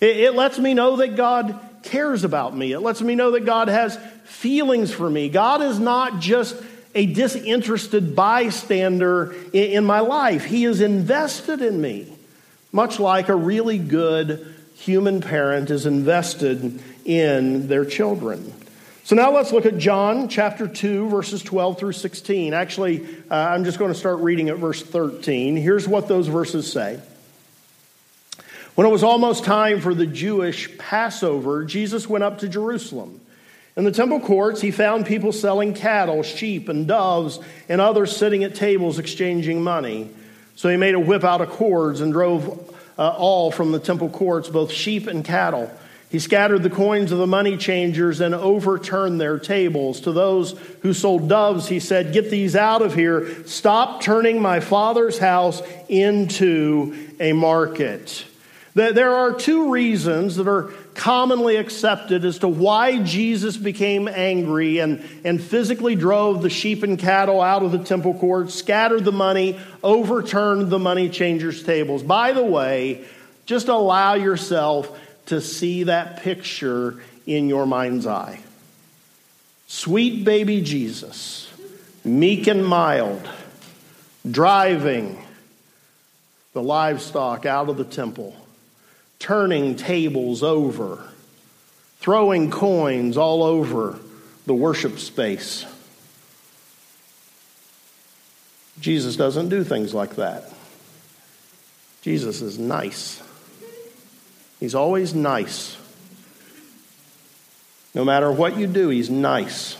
It, 0.00 0.16
it 0.16 0.34
lets 0.34 0.58
me 0.58 0.72
know 0.72 0.96
that 0.96 1.16
God 1.16 1.58
cares 1.82 2.24
about 2.24 2.56
me. 2.56 2.72
It 2.72 2.80
lets 2.80 3.02
me 3.02 3.14
know 3.14 3.32
that 3.32 3.44
God 3.44 3.68
has 3.68 3.98
feelings 4.24 4.92
for 4.92 5.10
me. 5.10 5.28
God 5.28 5.62
is 5.62 5.78
not 5.78 6.20
just 6.20 6.56
a 6.94 7.06
disinterested 7.06 8.16
bystander 8.16 9.34
in 9.52 9.84
my 9.84 10.00
life, 10.00 10.44
He 10.44 10.64
is 10.64 10.80
invested 10.80 11.60
in 11.60 11.80
me, 11.80 12.12
much 12.72 12.98
like 12.98 13.28
a 13.28 13.36
really 13.36 13.78
good 13.78 14.54
human 14.74 15.20
parent 15.20 15.70
is 15.70 15.86
invested 15.86 16.82
in 17.04 17.68
their 17.68 17.84
children. 17.84 18.52
So 19.10 19.16
now 19.16 19.32
let's 19.32 19.50
look 19.50 19.66
at 19.66 19.76
John 19.76 20.28
chapter 20.28 20.68
2, 20.68 21.08
verses 21.08 21.42
12 21.42 21.80
through 21.80 21.94
16. 21.94 22.54
Actually, 22.54 23.04
uh, 23.28 23.34
I'm 23.34 23.64
just 23.64 23.76
going 23.76 23.92
to 23.92 23.98
start 23.98 24.20
reading 24.20 24.50
at 24.50 24.58
verse 24.58 24.80
13. 24.82 25.56
Here's 25.56 25.88
what 25.88 26.06
those 26.06 26.28
verses 26.28 26.70
say. 26.70 27.00
When 28.76 28.86
it 28.86 28.90
was 28.90 29.02
almost 29.02 29.42
time 29.42 29.80
for 29.80 29.94
the 29.94 30.06
Jewish 30.06 30.78
Passover, 30.78 31.64
Jesus 31.64 32.08
went 32.08 32.22
up 32.22 32.38
to 32.38 32.48
Jerusalem. 32.48 33.20
In 33.76 33.82
the 33.82 33.90
temple 33.90 34.20
courts, 34.20 34.60
he 34.60 34.70
found 34.70 35.06
people 35.06 35.32
selling 35.32 35.74
cattle, 35.74 36.22
sheep, 36.22 36.68
and 36.68 36.86
doves, 36.86 37.40
and 37.68 37.80
others 37.80 38.16
sitting 38.16 38.44
at 38.44 38.54
tables 38.54 39.00
exchanging 39.00 39.60
money. 39.60 40.08
So 40.54 40.68
he 40.68 40.76
made 40.76 40.94
a 40.94 41.00
whip 41.00 41.24
out 41.24 41.40
of 41.40 41.48
cords 41.48 42.00
and 42.00 42.12
drove 42.12 42.72
uh, 42.96 43.08
all 43.08 43.50
from 43.50 43.72
the 43.72 43.80
temple 43.80 44.08
courts, 44.08 44.48
both 44.48 44.70
sheep 44.70 45.08
and 45.08 45.24
cattle. 45.24 45.68
He 46.10 46.18
scattered 46.18 46.64
the 46.64 46.70
coins 46.70 47.12
of 47.12 47.18
the 47.18 47.26
money 47.26 47.56
changers 47.56 48.20
and 48.20 48.34
overturned 48.34 49.20
their 49.20 49.38
tables. 49.38 50.00
To 50.00 50.12
those 50.12 50.58
who 50.82 50.92
sold 50.92 51.28
doves, 51.28 51.68
he 51.68 51.78
said, 51.78 52.12
Get 52.12 52.30
these 52.30 52.56
out 52.56 52.82
of 52.82 52.94
here. 52.94 53.46
Stop 53.46 54.02
turning 54.02 54.42
my 54.42 54.58
father's 54.58 55.18
house 55.18 55.62
into 55.88 57.14
a 57.20 57.32
market. 57.32 58.24
There 58.74 59.14
are 59.14 59.34
two 59.34 59.70
reasons 59.70 60.36
that 60.36 60.48
are 60.48 60.72
commonly 60.94 61.56
accepted 61.56 62.24
as 62.24 62.40
to 62.40 62.48
why 62.48 63.02
Jesus 63.02 63.56
became 63.56 64.08
angry 64.08 64.78
and, 64.78 65.04
and 65.24 65.40
physically 65.40 65.94
drove 65.94 66.42
the 66.42 66.50
sheep 66.50 66.82
and 66.82 66.98
cattle 66.98 67.40
out 67.40 67.62
of 67.62 67.72
the 67.72 67.82
temple 67.82 68.14
courts, 68.14 68.54
scattered 68.54 69.04
the 69.04 69.12
money, 69.12 69.58
overturned 69.82 70.70
the 70.70 70.78
money 70.78 71.08
changers' 71.08 71.62
tables. 71.62 72.02
By 72.02 72.32
the 72.32 72.44
way, 72.44 73.04
just 73.44 73.68
allow 73.68 74.14
yourself 74.14 74.96
to 75.30 75.40
see 75.40 75.84
that 75.84 76.22
picture 76.22 77.00
in 77.24 77.48
your 77.48 77.64
mind's 77.64 78.06
eye. 78.06 78.40
Sweet 79.68 80.24
baby 80.24 80.60
Jesus, 80.60 81.52
meek 82.04 82.48
and 82.48 82.66
mild, 82.66 83.28
driving 84.28 85.24
the 86.52 86.62
livestock 86.62 87.46
out 87.46 87.68
of 87.68 87.76
the 87.76 87.84
temple 87.84 88.36
turning 89.20 89.76
tables 89.76 90.42
over, 90.42 91.06
throwing 92.00 92.50
coins 92.50 93.16
all 93.16 93.44
over 93.44 94.00
the 94.46 94.54
worship 94.54 94.98
space. 94.98 95.64
Jesus 98.80 99.14
doesn't 99.14 99.50
do 99.50 99.62
things 99.62 99.94
like 99.94 100.16
that. 100.16 100.52
Jesus 102.02 102.40
is 102.40 102.58
nice. 102.58 103.22
He's 104.60 104.74
always 104.74 105.14
nice. 105.14 105.78
No 107.94 108.04
matter 108.04 108.30
what 108.30 108.56
you 108.56 108.66
do, 108.66 108.90
he's 108.90 109.10
nice. 109.10 109.76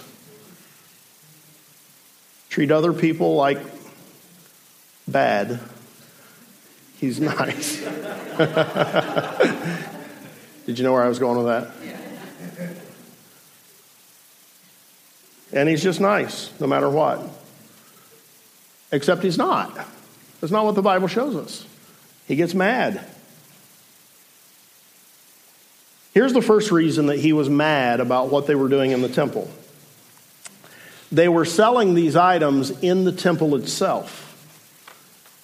Treat 2.48 2.70
other 2.72 2.92
people 2.92 3.36
like 3.36 3.60
bad. 5.06 5.60
He's 6.96 7.20
nice. 7.20 7.80
Did 10.66 10.78
you 10.78 10.84
know 10.84 10.92
where 10.92 11.02
I 11.02 11.08
was 11.08 11.18
going 11.18 11.36
with 11.36 11.46
that? 11.46 11.70
And 15.52 15.68
he's 15.68 15.82
just 15.82 16.00
nice, 16.00 16.52
no 16.60 16.66
matter 16.66 16.88
what. 16.88 17.20
Except 18.92 19.22
he's 19.22 19.36
not. 19.36 19.74
That's 20.40 20.52
not 20.52 20.64
what 20.64 20.74
the 20.74 20.82
Bible 20.82 21.08
shows 21.08 21.36
us. 21.36 21.66
He 22.26 22.36
gets 22.36 22.54
mad. 22.54 23.04
Here's 26.12 26.32
the 26.32 26.42
first 26.42 26.70
reason 26.70 27.06
that 27.06 27.18
he 27.18 27.32
was 27.32 27.48
mad 27.48 28.00
about 28.00 28.30
what 28.30 28.46
they 28.46 28.54
were 28.54 28.68
doing 28.68 28.90
in 28.90 29.02
the 29.02 29.08
temple 29.08 29.50
they 31.12 31.28
were 31.28 31.44
selling 31.44 31.94
these 31.94 32.14
items 32.14 32.70
in 32.82 33.04
the 33.04 33.12
temple 33.12 33.56
itself. 33.56 34.26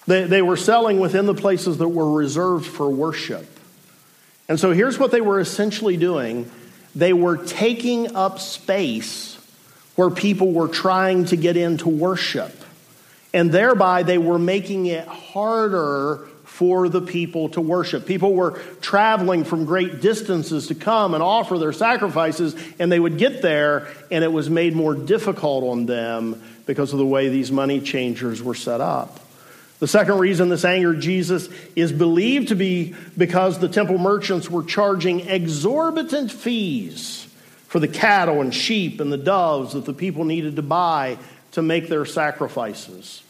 They, 0.07 0.23
they 0.23 0.41
were 0.41 0.55
selling 0.55 0.99
within 0.99 1.25
the 1.25 1.33
places 1.33 1.77
that 1.79 1.89
were 1.89 2.09
reserved 2.13 2.65
for 2.65 2.89
worship. 2.89 3.45
And 4.47 4.57
so 4.57 4.71
here's 4.71 4.97
what 4.97 5.11
they 5.11 5.21
were 5.21 5.39
essentially 5.39 5.97
doing 5.97 6.49
they 6.95 7.13
were 7.13 7.37
taking 7.37 8.15
up 8.15 8.39
space 8.39 9.35
where 9.95 10.09
people 10.09 10.51
were 10.51 10.67
trying 10.67 11.25
to 11.25 11.35
get 11.35 11.57
into 11.57 11.89
worship. 11.89 12.51
And 13.33 13.51
thereby, 13.51 14.03
they 14.03 14.17
were 14.17 14.39
making 14.39 14.85
it 14.85 15.05
harder 15.05 16.27
for 16.57 16.89
the 16.89 17.01
people 17.01 17.49
to 17.49 17.61
worship. 17.61 18.07
People 18.07 18.33
were 18.33 18.59
traveling 18.81 19.43
from 19.43 19.65
great 19.65 20.01
distances 20.01 20.65
to 20.65 20.73
come 20.73 21.13
and 21.13 21.21
offer 21.21 21.59
their 21.59 21.71
sacrifices, 21.71 22.55
and 22.79 22.91
they 22.91 22.99
would 22.99 23.19
get 23.19 23.43
there, 23.43 23.87
and 24.09 24.23
it 24.23 24.31
was 24.31 24.49
made 24.49 24.75
more 24.75 24.95
difficult 24.95 25.63
on 25.65 25.85
them 25.85 26.41
because 26.65 26.93
of 26.93 26.97
the 26.97 27.05
way 27.05 27.29
these 27.29 27.51
money 27.51 27.79
changers 27.79 28.41
were 28.41 28.55
set 28.55 28.81
up. 28.81 29.19
The 29.77 29.87
second 29.87 30.17
reason 30.17 30.49
this 30.49 30.65
angered 30.65 30.99
Jesus 30.99 31.47
is 31.75 31.91
believed 31.91 32.47
to 32.47 32.55
be 32.55 32.95
because 33.15 33.59
the 33.59 33.69
temple 33.69 33.99
merchants 33.99 34.49
were 34.49 34.63
charging 34.63 35.27
exorbitant 35.29 36.31
fees 36.31 37.27
for 37.67 37.79
the 37.79 37.87
cattle 37.87 38.41
and 38.41 38.51
sheep 38.51 38.99
and 38.99 39.11
the 39.11 39.17
doves 39.17 39.73
that 39.73 39.85
the 39.85 39.93
people 39.93 40.25
needed 40.25 40.55
to 40.55 40.63
buy 40.63 41.19
to 41.51 41.61
make 41.61 41.87
their 41.87 42.05
sacrifices. 42.05 43.21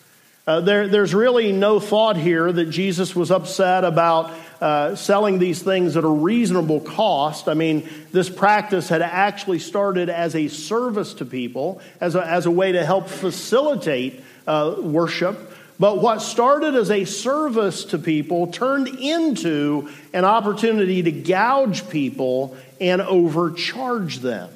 Uh, 0.48 0.62
there, 0.62 0.88
there's 0.88 1.13
really 1.13 1.51
no 1.51 1.77
thought 1.77 2.16
here 2.16 2.50
that 2.50 2.70
Jesus 2.70 3.13
was 3.13 3.32
upset 3.32 3.84
about 3.84 4.32
uh, 4.62 4.96
selling 4.96 5.39
these 5.39 5.62
things 5.62 5.98
at 5.98 6.06
a 6.06 6.10
reasonable 6.10 6.80
cost. 6.80 7.50
I 7.50 7.54
mean, 7.54 7.88
this 8.13 8.30
practice 8.30 8.88
had 8.88 9.01
actually 9.01 9.60
started 9.60 10.10
as 10.10 10.36
a 10.36 10.48
service 10.48 11.16
to 11.16 11.25
people, 11.25 11.82
as 12.00 12.16
a, 12.16 12.25
as 12.25 12.46
a 12.46 12.51
way 12.51 12.72
to 12.72 12.86
help 12.86 13.10
facilitate 13.10 14.24
uh, 14.48 14.75
worship. 14.80 15.38
But 15.80 16.01
what 16.01 16.22
started 16.22 16.75
as 16.75 16.92
a 16.92 17.04
service 17.04 17.84
to 17.86 18.00
people 18.00 18.48
turned 18.48 18.88
into 18.88 19.89
an 20.13 20.24
opportunity 20.24 21.04
to 21.04 21.12
gouge 21.12 21.89
people 21.89 22.56
and 22.80 23.01
overcharge 23.01 24.20
them. 24.20 24.50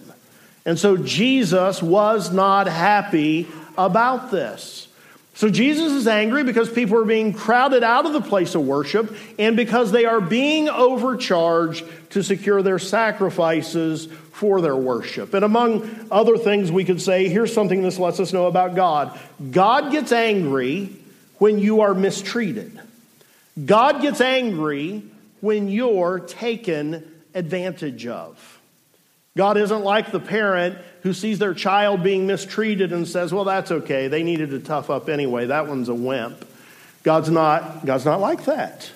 And 0.66 0.80
so 0.80 0.96
Jesus 0.96 1.84
was 1.84 2.32
not 2.32 2.68
happy 2.68 3.48
about 3.78 4.32
this. 4.32 4.88
So 5.42 5.50
Jesus 5.50 5.94
is 5.94 6.08
angry 6.08 6.44
because 6.44 6.70
people 6.70 7.00
are 7.00 7.04
being 7.04 7.34
crowded 7.34 7.82
out 7.82 8.06
of 8.06 8.14
the 8.14 8.22
place 8.22 8.54
of 8.54 8.62
worship 8.62 9.18
and 9.40 9.58
because 9.58 9.92
they 9.92 10.06
are 10.06 10.22
being 10.22 10.70
overcharged 10.70 11.84
to 12.12 12.22
secure 12.22 12.62
their 12.62 12.78
sacrifices 12.78 14.06
for 14.06 14.62
their 14.62 14.76
worship. 14.76 15.34
And 15.34 15.44
among 15.44 15.90
other 16.12 16.38
things, 16.38 16.72
we 16.72 16.86
could 16.86 17.02
say 17.02 17.28
here's 17.28 17.52
something 17.52 17.82
this 17.82 17.98
lets 17.98 18.20
us 18.20 18.34
know 18.34 18.46
about 18.46 18.76
God 18.76 19.20
God 19.50 19.92
gets 19.92 20.12
angry 20.12 20.92
when 21.40 21.58
you 21.58 21.82
are 21.82 21.96
mistreated. 21.96 22.80
God 23.66 24.00
gets 24.04 24.22
angry 24.22 25.02
when 25.40 25.70
you're 25.70 26.20
taken 26.20 27.04
advantage 27.34 28.06
of. 28.06 28.60
God 29.36 29.58
isn't 29.58 29.84
like 29.84 30.12
the 30.12 30.20
parent 30.20 30.78
who 31.04 31.14
sees 31.14 31.40
their 31.40 31.54
child 31.54 32.04
being 32.04 32.28
mistreated 32.28 32.94
and 32.94 33.08
says, 33.08 33.34
"Well, 33.34 33.44
that's 33.44 33.72
okay. 33.72 34.08
They 34.08 34.24
needed 34.24 34.52
to 34.52 34.60
tough 34.60 34.90
up 34.90 35.10
anyway. 35.10 35.48
That 35.48 35.68
one's 35.68 35.90
a 35.90 35.96
wimp." 35.96 36.46
God's 37.04 37.30
not 37.30 37.86
God's 37.86 38.06
not 38.06 38.20
like 38.20 38.46
that. 38.46 38.90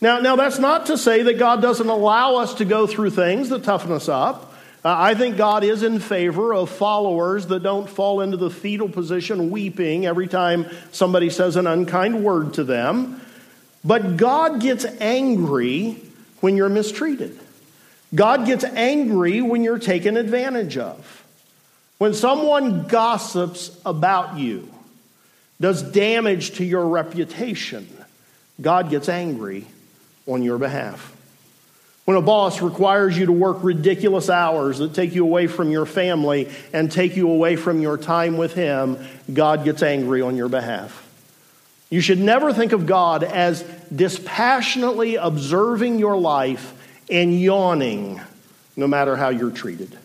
Now, 0.00 0.20
now 0.20 0.36
that's 0.36 0.58
not 0.58 0.86
to 0.86 0.96
say 0.96 1.22
that 1.22 1.38
God 1.38 1.60
doesn't 1.60 1.88
allow 1.88 2.36
us 2.36 2.54
to 2.54 2.64
go 2.64 2.86
through 2.86 3.10
things 3.10 3.50
that 3.50 3.64
toughen 3.64 3.92
us 3.92 4.08
up. 4.08 4.54
Uh, 4.82 4.94
I 4.96 5.14
think 5.14 5.36
God 5.36 5.62
is 5.62 5.82
in 5.82 6.00
favor 6.00 6.54
of 6.54 6.70
followers 6.70 7.48
that 7.48 7.62
don't 7.62 7.88
fall 7.88 8.22
into 8.22 8.38
the 8.38 8.48
fetal 8.48 8.88
position 8.88 9.50
weeping 9.50 10.06
every 10.06 10.26
time 10.26 10.66
somebody 10.90 11.28
says 11.28 11.56
an 11.56 11.66
unkind 11.66 12.24
word 12.24 12.54
to 12.54 12.64
them. 12.64 13.20
But 13.84 14.16
God 14.16 14.60
gets 14.60 14.86
angry 15.00 15.98
when 16.40 16.56
you're 16.56 16.70
mistreated. 16.70 17.38
God 18.14 18.46
gets 18.46 18.64
angry 18.64 19.42
when 19.42 19.62
you're 19.62 19.78
taken 19.78 20.16
advantage 20.16 20.78
of. 20.78 21.19
When 22.00 22.14
someone 22.14 22.86
gossips 22.86 23.78
about 23.84 24.38
you, 24.38 24.72
does 25.60 25.82
damage 25.82 26.52
to 26.52 26.64
your 26.64 26.88
reputation, 26.88 27.86
God 28.58 28.88
gets 28.88 29.10
angry 29.10 29.66
on 30.26 30.42
your 30.42 30.56
behalf. 30.56 31.14
When 32.06 32.16
a 32.16 32.22
boss 32.22 32.62
requires 32.62 33.18
you 33.18 33.26
to 33.26 33.32
work 33.32 33.58
ridiculous 33.62 34.30
hours 34.30 34.78
that 34.78 34.94
take 34.94 35.14
you 35.14 35.24
away 35.24 35.46
from 35.46 35.70
your 35.70 35.84
family 35.84 36.48
and 36.72 36.90
take 36.90 37.16
you 37.18 37.30
away 37.30 37.56
from 37.56 37.82
your 37.82 37.98
time 37.98 38.38
with 38.38 38.54
Him, 38.54 38.96
God 39.30 39.64
gets 39.64 39.82
angry 39.82 40.22
on 40.22 40.36
your 40.36 40.48
behalf. 40.48 41.06
You 41.90 42.00
should 42.00 42.18
never 42.18 42.54
think 42.54 42.72
of 42.72 42.86
God 42.86 43.24
as 43.24 43.62
dispassionately 43.94 45.16
observing 45.16 45.98
your 45.98 46.16
life 46.16 46.72
and 47.10 47.38
yawning 47.38 48.22
no 48.74 48.88
matter 48.88 49.16
how 49.16 49.28
you're 49.28 49.50
treated. 49.50 49.98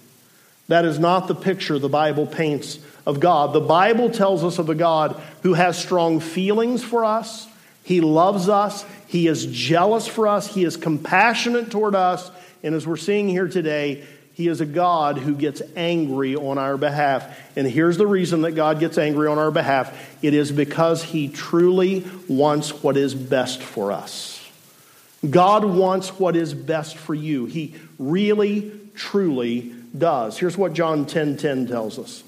That 0.68 0.86
is 0.86 0.98
not 0.98 1.28
the 1.28 1.36
picture 1.36 1.78
the 1.78 1.90
Bible 1.90 2.26
paints 2.26 2.80
of 3.06 3.20
God. 3.20 3.54
The 3.54 3.60
Bible 3.60 4.10
tells 4.10 4.44
us 4.44 4.58
of 4.58 4.70
a 4.70 4.76
God 4.76 5.22
who 5.44 5.54
has 5.54 5.78
strong 5.78 6.20
feelings 6.20 6.84
for 6.84 7.06
us. 7.06 7.48
He 7.84 8.02
loves 8.02 8.50
us. 8.50 8.84
He 9.08 9.28
is 9.28 9.46
jealous 9.46 10.08
for 10.08 10.28
us. 10.28 10.48
He 10.48 10.64
is 10.64 10.76
compassionate 10.76 11.70
toward 11.70 11.94
us. 11.94 12.32
And 12.64 12.74
as 12.74 12.88
we're 12.88 12.98
seeing 12.98 13.30
here 13.30 13.48
today, 13.48 14.04
He 14.34 14.48
is 14.48 14.60
a 14.60 14.66
God 14.66 15.20
who 15.20 15.36
gets 15.36 15.62
angry 15.76 16.36
on 16.36 16.58
our 16.58 16.78
behalf. 16.78 17.40
And 17.56 17.68
here's 17.68 17.98
the 17.98 18.08
reason 18.08 18.42
that 18.42 18.54
God 18.54 18.80
gets 18.80 18.98
angry 18.98 19.28
on 19.28 19.38
our 19.38 19.52
behalf 19.52 19.96
it 20.24 20.34
is 20.34 20.52
because 20.52 21.04
He 21.04 21.28
truly 21.28 22.08
wants 22.28 22.82
what 22.82 22.98
is 22.98 23.14
best 23.14 23.62
for 23.62 23.92
us. 23.92 24.42
God 25.30 25.64
wants 25.64 26.20
what 26.20 26.36
is 26.36 26.56
best 26.56 26.98
for 26.98 27.14
you. 27.14 27.46
He 27.46 27.76
really, 28.00 28.72
truly 28.96 29.75
does. 29.98 30.38
Here's 30.38 30.58
what 30.58 30.74
John 30.74 31.06
10:10 31.06 31.38
10, 31.38 31.38
10 31.38 31.68
tells 31.68 32.00
us. 32.00 32.24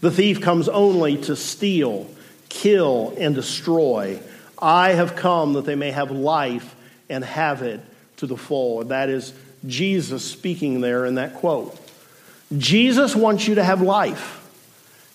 The 0.00 0.10
thief 0.10 0.40
comes 0.40 0.68
only 0.68 1.16
to 1.18 1.36
steal, 1.36 2.08
kill, 2.48 3.14
and 3.18 3.34
destroy. 3.34 4.18
I 4.58 4.92
have 4.92 5.16
come 5.16 5.54
that 5.54 5.64
they 5.64 5.74
may 5.74 5.90
have 5.90 6.10
life 6.10 6.74
and 7.08 7.24
have 7.24 7.62
it 7.62 7.80
to 8.16 8.26
the 8.26 8.36
full. 8.36 8.82
And 8.82 8.90
that 8.90 9.08
is 9.08 9.32
Jesus 9.66 10.24
speaking 10.24 10.80
there 10.80 11.04
in 11.04 11.16
that 11.16 11.34
quote. 11.34 11.78
Jesus 12.56 13.14
wants 13.14 13.46
you 13.46 13.56
to 13.56 13.64
have 13.64 13.80
life. 13.82 14.38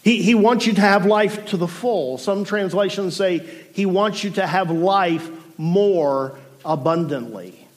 He, 0.03 0.21
he 0.21 0.35
wants 0.35 0.67
you 0.67 0.73
to 0.73 0.81
have 0.81 1.05
life 1.05 1.45
to 1.47 1.57
the 1.57 1.67
full. 1.67 2.19
Some 2.19 2.45
translations 2.45 3.15
say 3.15 3.39
he 3.73 3.87
wants 3.87 4.23
you 4.23 4.29
to 4.31 4.45
have 4.45 4.69
life 4.69 5.29
more 5.57 6.37
abundantly. 6.63 7.67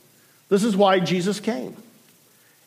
This 0.51 0.63
is 0.63 0.77
why 0.77 1.01
Jesus 1.01 1.41
came. 1.41 1.75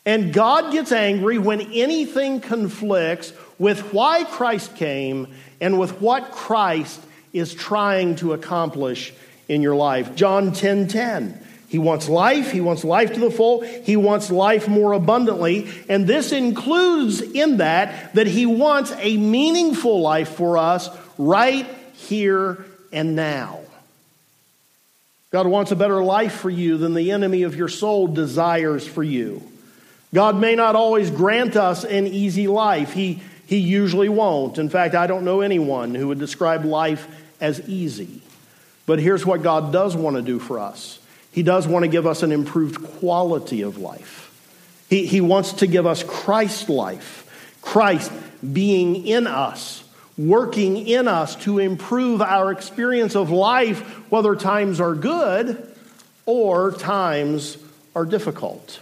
And 0.06 0.34
God 0.34 0.72
gets 0.72 0.92
angry 0.92 1.38
when 1.38 1.62
anything 1.62 2.42
conflicts 2.42 3.34
with 3.60 3.94
why 3.94 4.24
Christ 4.24 4.76
came 4.76 5.28
and 5.60 5.80
with 5.80 6.02
what 6.02 6.32
Christ 6.32 7.00
is 7.34 7.54
trying 7.54 8.16
to 8.18 8.34
accomplish 8.34 9.14
in 9.48 9.62
your 9.62 9.76
life. 9.76 10.16
John 10.16 10.54
10 10.54 10.88
10. 10.88 11.48
He 11.68 11.78
wants 11.78 12.10
life. 12.10 12.52
He 12.52 12.60
wants 12.60 12.84
life 12.84 13.14
to 13.14 13.20
the 13.20 13.32
full. 13.32 13.62
He 13.62 13.96
wants 13.96 14.30
life 14.30 14.68
more 14.68 14.92
abundantly. 14.92 15.70
And 15.88 16.06
this 16.06 16.34
includes 16.34 17.22
in 17.22 17.58
that 17.58 18.14
that 18.16 18.28
he 18.28 18.46
wants 18.46 18.92
a 18.98 19.16
meaningful 19.16 20.02
life 20.02 20.30
for 20.30 20.58
us 20.58 20.90
right 21.18 21.66
here 21.94 22.66
and 22.92 23.16
now. 23.16 23.60
God 25.30 25.48
wants 25.48 25.72
a 25.72 25.78
better 25.78 26.04
life 26.04 26.34
for 26.34 26.50
you 26.50 26.78
than 26.78 26.94
the 26.94 27.12
enemy 27.12 27.44
of 27.44 27.56
your 27.56 27.70
soul 27.70 28.08
desires 28.08 28.86
for 28.86 29.04
you. 29.04 29.51
God 30.14 30.40
may 30.40 30.56
not 30.56 30.76
always 30.76 31.10
grant 31.10 31.56
us 31.56 31.86
an 31.86 32.08
easy 32.08 32.48
life. 32.48 32.94
He, 32.94 33.22
he 33.46 33.58
usually 33.58 34.10
won't. 34.10 34.58
In 34.58 34.70
fact, 34.70 34.94
I 34.96 35.08
don't 35.08 35.24
know 35.24 35.42
anyone 35.42 35.96
who 35.96 36.10
would 36.10 36.20
describe 36.20 36.66
life 36.66 37.08
as 37.40 37.68
easy. 37.68 38.22
But 38.86 39.00
here's 39.00 39.26
what 39.26 39.42
God 39.42 39.72
does 39.72 39.96
want 39.96 40.18
to 40.18 40.22
do 40.22 40.40
for 40.40 40.60
us 40.60 41.00
He 41.32 41.44
does 41.44 41.68
want 41.68 41.84
to 41.84 41.90
give 41.90 42.06
us 42.06 42.24
an 42.24 42.32
improved 42.32 42.84
quality 43.00 43.62
of 43.62 43.78
life. 43.78 44.28
He, 44.90 45.06
he 45.06 45.22
wants 45.22 45.54
to 45.54 45.68
give 45.68 45.86
us 45.86 46.04
Christ 46.04 46.68
life, 46.68 47.58
Christ 47.62 48.12
being 48.52 49.08
in 49.08 49.28
us, 49.28 49.84
working 50.18 50.88
in 50.88 51.08
us 51.08 51.36
to 51.38 51.60
improve 51.60 52.22
our 52.22 52.52
experience 52.52 53.16
of 53.16 53.30
life, 53.30 53.80
whether 54.12 54.36
times 54.36 54.82
are 54.82 54.96
good 54.96 55.74
or 56.26 56.74
times 56.74 57.58
are 57.96 58.06
difficult. 58.06 58.82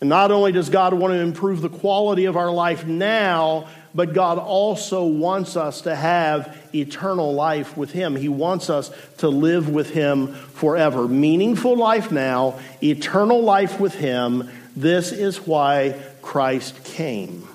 And 0.00 0.10
not 0.10 0.30
only 0.30 0.52
does 0.52 0.68
God 0.68 0.92
want 0.92 1.12
to 1.12 1.20
improve 1.20 1.62
the 1.62 1.70
quality 1.70 2.26
of 2.26 2.36
our 2.36 2.50
life 2.50 2.84
now, 2.86 3.68
but 3.94 4.12
God 4.12 4.36
also 4.38 5.06
wants 5.06 5.56
us 5.56 5.80
to 5.82 5.96
have 5.96 6.54
eternal 6.74 7.32
life 7.32 7.78
with 7.78 7.92
Him. 7.92 8.14
He 8.14 8.28
wants 8.28 8.68
us 8.68 8.90
to 9.18 9.28
live 9.28 9.70
with 9.70 9.90
Him 9.90 10.34
forever. 10.34 11.08
Meaningful 11.08 11.76
life 11.76 12.12
now, 12.12 12.58
eternal 12.82 13.42
life 13.42 13.80
with 13.80 13.94
Him. 13.94 14.50
This 14.76 15.12
is 15.12 15.46
why 15.46 15.98
Christ 16.20 16.84
came. 16.84 17.48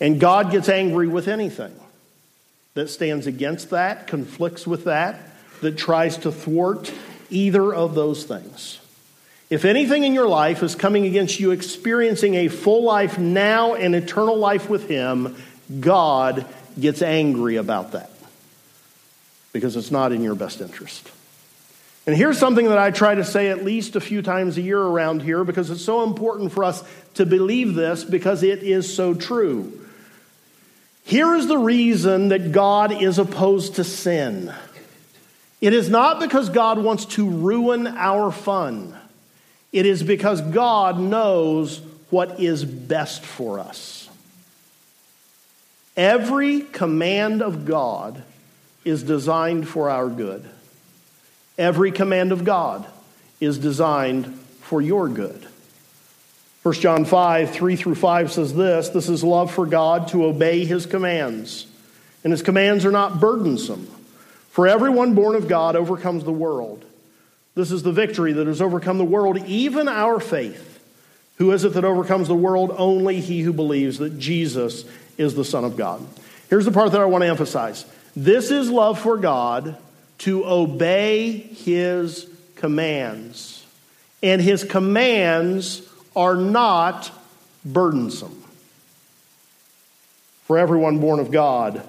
And 0.00 0.18
God 0.18 0.50
gets 0.50 0.70
angry 0.70 1.06
with 1.06 1.28
anything 1.28 1.78
that 2.72 2.88
stands 2.88 3.26
against 3.26 3.70
that, 3.70 4.06
conflicts 4.06 4.66
with 4.66 4.84
that, 4.84 5.20
that 5.60 5.76
tries 5.76 6.16
to 6.18 6.32
thwart 6.32 6.90
either 7.28 7.74
of 7.74 7.94
those 7.94 8.24
things. 8.24 8.80
If 9.52 9.66
anything 9.66 10.04
in 10.04 10.14
your 10.14 10.28
life 10.28 10.62
is 10.62 10.74
coming 10.74 11.04
against 11.04 11.38
you 11.38 11.50
experiencing 11.50 12.36
a 12.36 12.48
full 12.48 12.84
life 12.84 13.18
now 13.18 13.74
and 13.74 13.94
eternal 13.94 14.38
life 14.38 14.70
with 14.70 14.88
Him, 14.88 15.36
God 15.78 16.46
gets 16.80 17.02
angry 17.02 17.56
about 17.56 17.92
that 17.92 18.10
because 19.52 19.76
it's 19.76 19.90
not 19.90 20.10
in 20.10 20.22
your 20.22 20.34
best 20.34 20.62
interest. 20.62 21.10
And 22.06 22.16
here's 22.16 22.38
something 22.38 22.66
that 22.68 22.78
I 22.78 22.92
try 22.92 23.14
to 23.14 23.26
say 23.26 23.50
at 23.50 23.62
least 23.62 23.94
a 23.94 24.00
few 24.00 24.22
times 24.22 24.56
a 24.56 24.62
year 24.62 24.80
around 24.80 25.20
here 25.20 25.44
because 25.44 25.68
it's 25.68 25.84
so 25.84 26.02
important 26.02 26.52
for 26.52 26.64
us 26.64 26.82
to 27.16 27.26
believe 27.26 27.74
this 27.74 28.04
because 28.04 28.42
it 28.42 28.62
is 28.62 28.96
so 28.96 29.12
true. 29.12 29.78
Here 31.04 31.34
is 31.34 31.46
the 31.46 31.58
reason 31.58 32.28
that 32.28 32.52
God 32.52 33.02
is 33.02 33.18
opposed 33.18 33.74
to 33.74 33.84
sin. 33.84 34.50
It 35.60 35.74
is 35.74 35.90
not 35.90 36.20
because 36.20 36.48
God 36.48 36.78
wants 36.78 37.04
to 37.04 37.28
ruin 37.28 37.86
our 37.86 38.32
fun. 38.32 38.96
It 39.72 39.86
is 39.86 40.02
because 40.02 40.40
God 40.40 41.00
knows 41.00 41.80
what 42.10 42.40
is 42.40 42.64
best 42.64 43.24
for 43.24 43.58
us. 43.58 44.08
Every 45.96 46.60
command 46.60 47.42
of 47.42 47.64
God 47.64 48.22
is 48.84 49.02
designed 49.02 49.68
for 49.68 49.90
our 49.90 50.08
good. 50.08 50.48
Every 51.58 51.92
command 51.92 52.32
of 52.32 52.44
God 52.44 52.86
is 53.40 53.58
designed 53.58 54.26
for 54.60 54.80
your 54.80 55.08
good. 55.08 55.46
1 56.62 56.74
John 56.76 57.04
5, 57.04 57.50
3 57.50 57.76
through 57.76 57.94
5 57.94 58.32
says 58.32 58.54
this 58.54 58.88
This 58.90 59.08
is 59.08 59.24
love 59.24 59.52
for 59.52 59.66
God 59.66 60.08
to 60.08 60.24
obey 60.24 60.64
his 60.64 60.86
commands. 60.86 61.66
And 62.24 62.30
his 62.30 62.42
commands 62.42 62.84
are 62.84 62.92
not 62.92 63.20
burdensome. 63.20 63.86
For 64.50 64.68
everyone 64.68 65.14
born 65.14 65.34
of 65.34 65.48
God 65.48 65.74
overcomes 65.76 66.24
the 66.24 66.32
world. 66.32 66.84
This 67.54 67.70
is 67.70 67.82
the 67.82 67.92
victory 67.92 68.32
that 68.32 68.46
has 68.46 68.62
overcome 68.62 68.98
the 68.98 69.04
world, 69.04 69.38
even 69.46 69.88
our 69.88 70.20
faith. 70.20 70.68
Who 71.36 71.52
is 71.52 71.64
it 71.64 71.74
that 71.74 71.84
overcomes 71.84 72.28
the 72.28 72.34
world? 72.34 72.72
Only 72.76 73.20
he 73.20 73.40
who 73.40 73.52
believes 73.52 73.98
that 73.98 74.18
Jesus 74.18 74.84
is 75.18 75.34
the 75.34 75.44
Son 75.44 75.64
of 75.64 75.76
God. 75.76 76.06
Here's 76.48 76.64
the 76.64 76.72
part 76.72 76.92
that 76.92 77.00
I 77.00 77.06
want 77.06 77.22
to 77.22 77.28
emphasize 77.28 77.84
this 78.14 78.50
is 78.50 78.70
love 78.70 78.98
for 78.98 79.16
God 79.16 79.76
to 80.18 80.46
obey 80.46 81.30
his 81.30 82.28
commands. 82.56 83.66
And 84.22 84.40
his 84.40 84.62
commands 84.62 85.82
are 86.14 86.36
not 86.36 87.10
burdensome. 87.64 88.42
For 90.44 90.58
everyone 90.58 90.98
born 90.98 91.18
of 91.18 91.30
God 91.30 91.86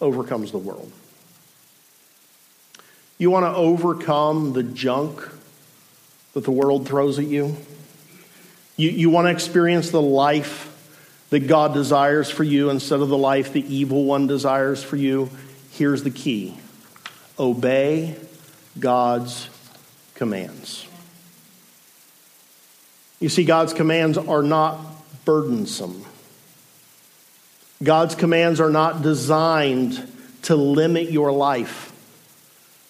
overcomes 0.00 0.52
the 0.52 0.58
world. 0.58 0.92
You 3.18 3.30
want 3.30 3.44
to 3.46 3.54
overcome 3.54 4.52
the 4.52 4.62
junk 4.62 5.28
that 6.32 6.44
the 6.44 6.50
world 6.50 6.88
throws 6.88 7.18
at 7.18 7.26
you? 7.26 7.56
You, 8.76 8.90
you 8.90 9.10
want 9.10 9.26
to 9.26 9.30
experience 9.30 9.90
the 9.90 10.02
life 10.02 10.70
that 11.30 11.46
God 11.46 11.74
desires 11.74 12.30
for 12.30 12.44
you 12.44 12.70
instead 12.70 13.00
of 13.00 13.08
the 13.08 13.18
life 13.18 13.52
the 13.52 13.64
evil 13.72 14.04
one 14.04 14.26
desires 14.26 14.82
for 14.82 14.96
you? 14.96 15.30
Here's 15.70 16.02
the 16.02 16.10
key 16.10 16.58
obey 17.38 18.16
God's 18.78 19.48
commands. 20.14 20.86
You 23.20 23.28
see, 23.28 23.44
God's 23.44 23.72
commands 23.72 24.18
are 24.18 24.42
not 24.42 24.78
burdensome. 25.24 26.04
God's 27.82 28.14
commands 28.14 28.60
are 28.60 28.70
not 28.70 29.02
designed 29.02 30.06
to 30.42 30.56
limit 30.56 31.10
your 31.10 31.32
life. 31.32 31.93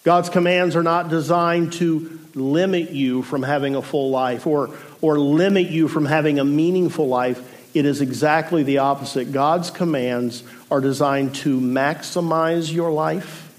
God's 0.05 0.29
commands 0.29 0.77
are 0.77 0.83
not 0.83 1.09
designed 1.09 1.73
to 1.73 2.17
limit 2.33 2.91
you 2.91 3.23
from 3.23 3.43
having 3.43 3.75
a 3.75 3.81
full 3.81 4.09
life 4.09 4.47
or, 4.47 4.69
or 5.01 5.19
limit 5.19 5.67
you 5.67 5.89
from 5.89 6.05
having 6.05 6.39
a 6.39 6.45
meaningful 6.45 7.09
life. 7.09 7.75
It 7.75 7.85
is 7.85 7.99
exactly 7.99 8.63
the 8.63 8.77
opposite. 8.77 9.33
God's 9.33 9.69
commands 9.69 10.43
are 10.71 10.79
designed 10.79 11.35
to 11.35 11.59
maximize 11.59 12.71
your 12.71 12.91
life, 12.93 13.51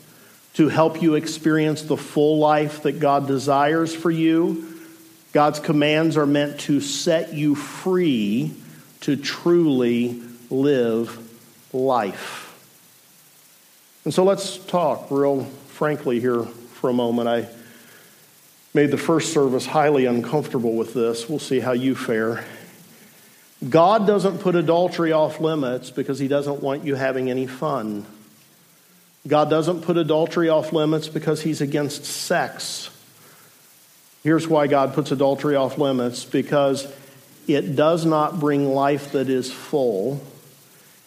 to 0.54 0.68
help 0.70 1.02
you 1.02 1.16
experience 1.16 1.82
the 1.82 1.98
full 1.98 2.38
life 2.38 2.84
that 2.84 3.00
God 3.00 3.26
desires 3.26 3.94
for 3.94 4.10
you 4.10 4.72
God's 5.36 5.60
commands 5.60 6.16
are 6.16 6.24
meant 6.24 6.60
to 6.60 6.80
set 6.80 7.34
you 7.34 7.54
free 7.54 8.54
to 9.02 9.16
truly 9.16 10.22
live 10.48 11.14
life. 11.74 12.56
And 14.06 14.14
so 14.14 14.24
let's 14.24 14.56
talk 14.56 15.10
real 15.10 15.46
frankly 15.76 16.20
here 16.20 16.42
for 16.42 16.88
a 16.88 16.92
moment. 16.94 17.28
I 17.28 17.46
made 18.72 18.90
the 18.90 18.96
first 18.96 19.34
service 19.34 19.66
highly 19.66 20.06
uncomfortable 20.06 20.74
with 20.74 20.94
this. 20.94 21.28
We'll 21.28 21.38
see 21.38 21.60
how 21.60 21.72
you 21.72 21.94
fare. 21.94 22.46
God 23.68 24.06
doesn't 24.06 24.38
put 24.38 24.54
adultery 24.54 25.12
off 25.12 25.38
limits 25.38 25.90
because 25.90 26.18
he 26.18 26.28
doesn't 26.28 26.62
want 26.62 26.84
you 26.84 26.94
having 26.94 27.28
any 27.28 27.46
fun. 27.46 28.06
God 29.28 29.50
doesn't 29.50 29.82
put 29.82 29.98
adultery 29.98 30.48
off 30.48 30.72
limits 30.72 31.08
because 31.08 31.42
he's 31.42 31.60
against 31.60 32.06
sex. 32.06 32.88
Here's 34.22 34.48
why 34.48 34.68
God 34.68 34.94
puts 34.94 35.10
adultery 35.10 35.56
off 35.56 35.76
limits 35.76 36.24
because 36.24 36.90
it 37.46 37.76
does 37.76 38.06
not 38.06 38.40
bring 38.40 38.72
life 38.72 39.12
that 39.12 39.28
is 39.28 39.52
full. 39.52 40.22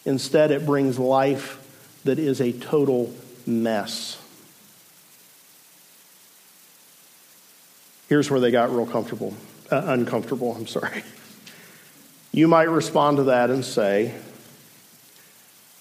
Instead, 0.06 0.52
it 0.52 0.68
brings 0.68 1.00
life 1.00 1.56
that 2.04 2.20
is 2.20 2.40
a 2.40 2.52
total 2.52 3.12
mess. 3.48 4.19
Here's 8.10 8.32
where 8.32 8.40
they 8.40 8.50
got 8.50 8.72
real 8.72 8.88
comfortable, 8.88 9.36
uh, 9.72 9.84
uncomfortable, 9.86 10.56
I'm 10.56 10.66
sorry. 10.66 11.04
You 12.32 12.48
might 12.48 12.70
respond 12.70 13.18
to 13.18 13.24
that 13.26 13.50
and 13.50 13.64
say, 13.64 14.16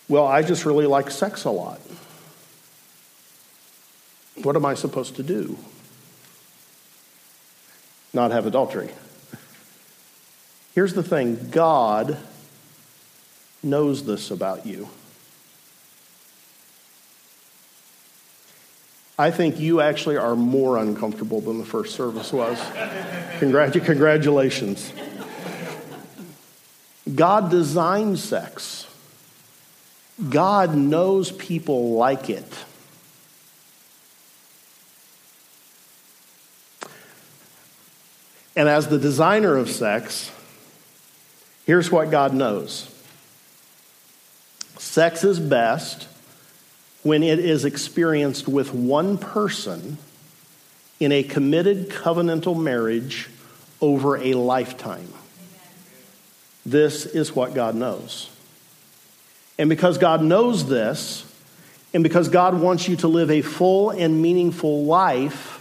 Well, 0.09 0.27
I 0.27 0.43
just 0.43 0.65
really 0.65 0.87
like 0.87 1.11
sex 1.11 1.45
a 1.45 1.51
lot. 1.51 1.81
What 4.43 4.57
am 4.57 4.65
I 4.65 4.75
supposed 4.75 5.17
to 5.17 5.23
do? 5.23 5.59
Not 8.13 8.31
have 8.31 8.47
adultery. 8.47 8.91
Here's 10.75 10.95
the 10.95 11.03
thing 11.03 11.49
God 11.51 12.19
knows 13.63 14.05
this 14.05 14.31
about 14.31 14.65
you. 14.65 14.89
I 19.19 19.33
think 19.33 19.59
you 19.59 19.81
actually 19.81 20.17
are 20.17 20.37
more 20.37 20.79
uncomfortable 20.79 21.41
than 21.41 21.59
the 21.59 21.65
first 21.65 21.97
service 21.97 22.33
was. 22.33 22.57
Congratu- 23.41 23.85
congratulations. 23.85 24.93
God 27.13 27.51
designed 27.51 28.21
sex. 28.21 28.87
God 30.31 30.77
knows 30.77 31.33
people 31.33 31.95
like 31.95 32.31
it. 32.31 32.65
And 38.55 38.69
as 38.69 38.89
the 38.89 38.99
designer 38.99 39.57
of 39.57 39.71
sex, 39.71 40.33
here's 41.65 41.91
what 41.91 42.11
God 42.11 42.35
knows 42.35 42.95
sex 44.79 45.23
is 45.23 45.39
best 45.39 46.09
when 47.03 47.23
it 47.23 47.39
is 47.39 47.65
experienced 47.65 48.49
with 48.49 48.73
one 48.75 49.19
person 49.19 49.99
in 51.01 51.13
a 51.13 51.23
committed 51.23 51.89
covenantal 51.89 52.61
marriage 52.61 53.29
over 53.81 54.17
a 54.17 54.35
lifetime. 54.35 55.13
This 56.67 57.07
is 57.07 57.35
what 57.35 57.55
God 57.55 57.75
knows. 57.75 58.31
And 59.59 59.69
because 59.69 59.99
God 59.99 60.23
knows 60.23 60.69
this, 60.69 61.25
and 61.95 62.03
because 62.03 62.29
God 62.29 62.61
wants 62.61 62.89
you 62.89 62.97
to 62.97 63.09
live 63.09 63.31
a 63.31 63.43
full 63.43 63.91
and 63.91 64.21
meaningful 64.21 64.85
life, 64.85 65.55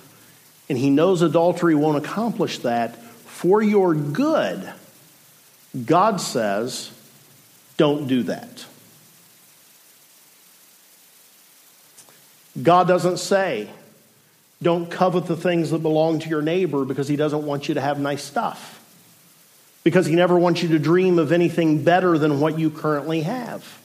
and 0.69 0.78
He 0.78 0.89
knows 0.89 1.21
adultery 1.21 1.76
won't 1.76 2.04
accomplish 2.04 2.60
that 2.60 2.95
for 2.97 3.62
your 3.62 3.93
good, 3.93 4.69
God 5.86 6.19
says, 6.19 6.91
don't 7.78 8.08
do 8.08 8.23
that. 8.23 8.65
God 12.62 12.88
doesn't 12.88 13.17
say, 13.17 13.70
don't 14.62 14.89
covet 14.89 15.28
the 15.28 15.38
things 15.38 15.72
that 15.72 15.80
belong 15.80 16.20
to 16.20 16.30
your 16.30 16.41
neighbor 16.41 16.86
because 16.86 17.08
he 17.08 17.15
doesn't 17.15 17.46
want 17.46 17.67
you 17.67 17.76
to 17.76 17.82
have 17.82 18.00
nice 18.00 18.24
stuff. 18.24 18.74
Because 19.84 20.06
he 20.06 20.15
never 20.15 20.38
wants 20.38 20.63
you 20.63 20.70
to 20.70 20.80
dream 20.80 21.20
of 21.20 21.32
anything 21.32 21.84
better 21.84 22.17
than 22.17 22.39
what 22.39 22.58
you 22.58 22.70
currently 22.70 23.22
have. 23.22 23.80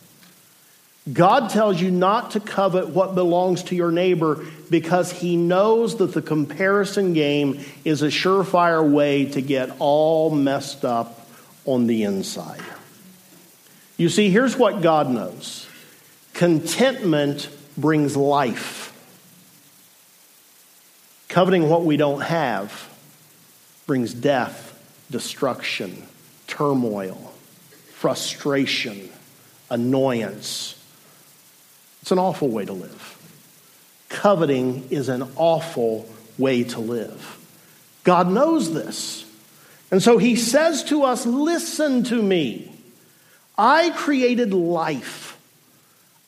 God 1.12 1.50
tells 1.50 1.80
you 1.80 1.90
not 1.90 2.32
to 2.32 2.40
covet 2.40 2.88
what 2.88 3.14
belongs 3.14 3.64
to 3.64 3.74
your 3.74 3.90
neighbor 3.90 4.44
because 4.70 5.10
he 5.10 5.36
knows 5.36 5.96
that 5.96 6.14
the 6.14 6.22
comparison 6.22 7.12
game 7.12 7.60
is 7.84 8.02
a 8.02 8.06
surefire 8.06 8.88
way 8.88 9.24
to 9.26 9.40
get 9.40 9.74
all 9.80 10.30
messed 10.30 10.84
up 10.84 11.28
on 11.64 11.88
the 11.88 12.04
inside. 12.04 12.62
You 13.96 14.08
see, 14.08 14.30
here's 14.30 14.56
what 14.56 14.80
God 14.80 15.10
knows 15.10 15.66
contentment 16.34 17.48
brings 17.76 18.16
life. 18.16 18.88
Coveting 21.28 21.68
what 21.68 21.84
we 21.84 21.96
don't 21.96 22.20
have 22.20 22.88
brings 23.86 24.12
death, 24.12 24.68
destruction, 25.10 26.02
turmoil, 26.46 27.32
frustration, 27.94 29.08
annoyance. 29.70 30.78
It's 32.02 32.10
an 32.10 32.18
awful 32.18 32.48
way 32.48 32.64
to 32.64 32.72
live. 32.72 33.18
Coveting 34.08 34.88
is 34.90 35.08
an 35.08 35.26
awful 35.36 36.08
way 36.36 36.64
to 36.64 36.80
live. 36.80 37.38
God 38.04 38.28
knows 38.30 38.74
this. 38.74 39.24
And 39.90 40.02
so 40.02 40.18
he 40.18 40.36
says 40.36 40.84
to 40.84 41.04
us, 41.04 41.24
Listen 41.24 42.04
to 42.04 42.22
me. 42.22 42.72
I 43.56 43.90
created 43.90 44.52
life. 44.52 45.31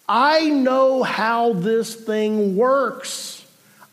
I 0.09 0.51
know 0.51 1.03
how 1.03 1.55
this 1.55 1.95
thing 1.95 2.57
works. 2.57 3.45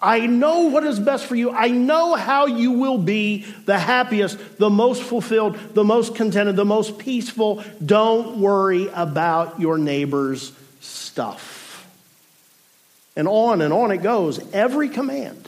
I 0.02 0.26
know 0.26 0.68
what 0.68 0.84
is 0.84 1.00
best 1.00 1.28
for 1.28 1.36
you. 1.36 1.52
I 1.52 1.70
know 1.70 2.16
how 2.16 2.48
you 2.48 2.72
will 2.72 2.98
be 2.98 3.46
the 3.66 3.78
happiest, 3.78 4.58
the 4.58 4.70
most 4.70 5.04
fulfilled, 5.04 5.58
the 5.74 5.84
most 5.84 6.16
contented, 6.16 6.56
the 6.56 6.66
most 6.66 6.98
peaceful. 6.98 7.64
Don't 7.86 8.40
worry 8.40 8.90
about 8.94 9.60
your 9.60 9.78
neighbor's 9.78 10.52
stuff. 10.80 11.88
And 13.16 13.28
on 13.28 13.62
and 13.62 13.72
on 13.72 13.92
it 13.92 13.98
goes. 13.98 14.40
Every 14.54 14.90
command 14.90 15.48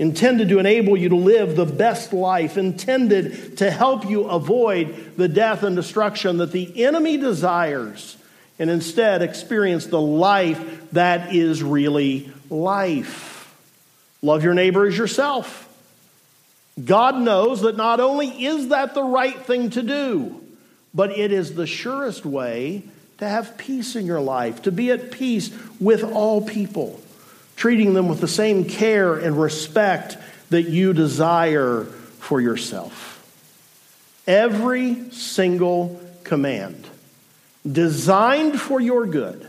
intended 0.00 0.48
to 0.48 0.58
enable 0.58 0.96
you 0.96 1.10
to 1.10 1.16
live 1.16 1.54
the 1.54 1.66
best 1.66 2.12
life, 2.12 2.56
intended 2.56 3.58
to 3.58 3.70
help 3.70 4.08
you 4.08 4.24
avoid 4.24 5.16
the 5.16 5.28
death 5.28 5.62
and 5.62 5.76
destruction 5.76 6.38
that 6.38 6.50
the 6.50 6.84
enemy 6.84 7.18
desires 7.18 8.16
and 8.60 8.70
instead 8.70 9.22
experience 9.22 9.86
the 9.86 10.00
life 10.00 10.92
that 10.92 11.34
is 11.34 11.62
really 11.62 12.30
life. 12.50 13.52
Love 14.22 14.44
your 14.44 14.52
neighbor 14.52 14.86
as 14.86 14.96
yourself. 14.96 15.66
God 16.84 17.16
knows 17.16 17.62
that 17.62 17.76
not 17.76 18.00
only 18.00 18.44
is 18.44 18.68
that 18.68 18.94
the 18.94 19.02
right 19.02 19.36
thing 19.36 19.70
to 19.70 19.82
do, 19.82 20.44
but 20.92 21.10
it 21.10 21.32
is 21.32 21.54
the 21.54 21.66
surest 21.66 22.26
way 22.26 22.82
to 23.18 23.26
have 23.28 23.56
peace 23.56 23.96
in 23.96 24.04
your 24.04 24.20
life, 24.20 24.62
to 24.62 24.72
be 24.72 24.90
at 24.90 25.10
peace 25.10 25.50
with 25.80 26.04
all 26.04 26.42
people, 26.42 27.00
treating 27.56 27.94
them 27.94 28.08
with 28.08 28.20
the 28.20 28.28
same 28.28 28.66
care 28.66 29.16
and 29.16 29.40
respect 29.40 30.18
that 30.50 30.64
you 30.64 30.92
desire 30.92 31.84
for 32.18 32.40
yourself. 32.42 33.16
Every 34.26 35.10
single 35.12 35.98
command 36.24 36.86
designed 37.70 38.60
for 38.60 38.80
your 38.80 39.06
good, 39.06 39.48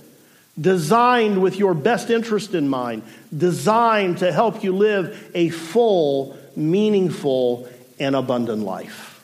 designed 0.59 1.41
with 1.41 1.57
your 1.57 1.73
best 1.73 2.09
interest 2.09 2.53
in 2.53 2.67
mind, 2.67 3.03
designed 3.35 4.19
to 4.19 4.31
help 4.31 4.63
you 4.63 4.75
live 4.75 5.31
a 5.33 5.49
full, 5.49 6.37
meaningful, 6.55 7.69
and 7.99 8.15
abundant 8.15 8.63
life. 8.63 9.23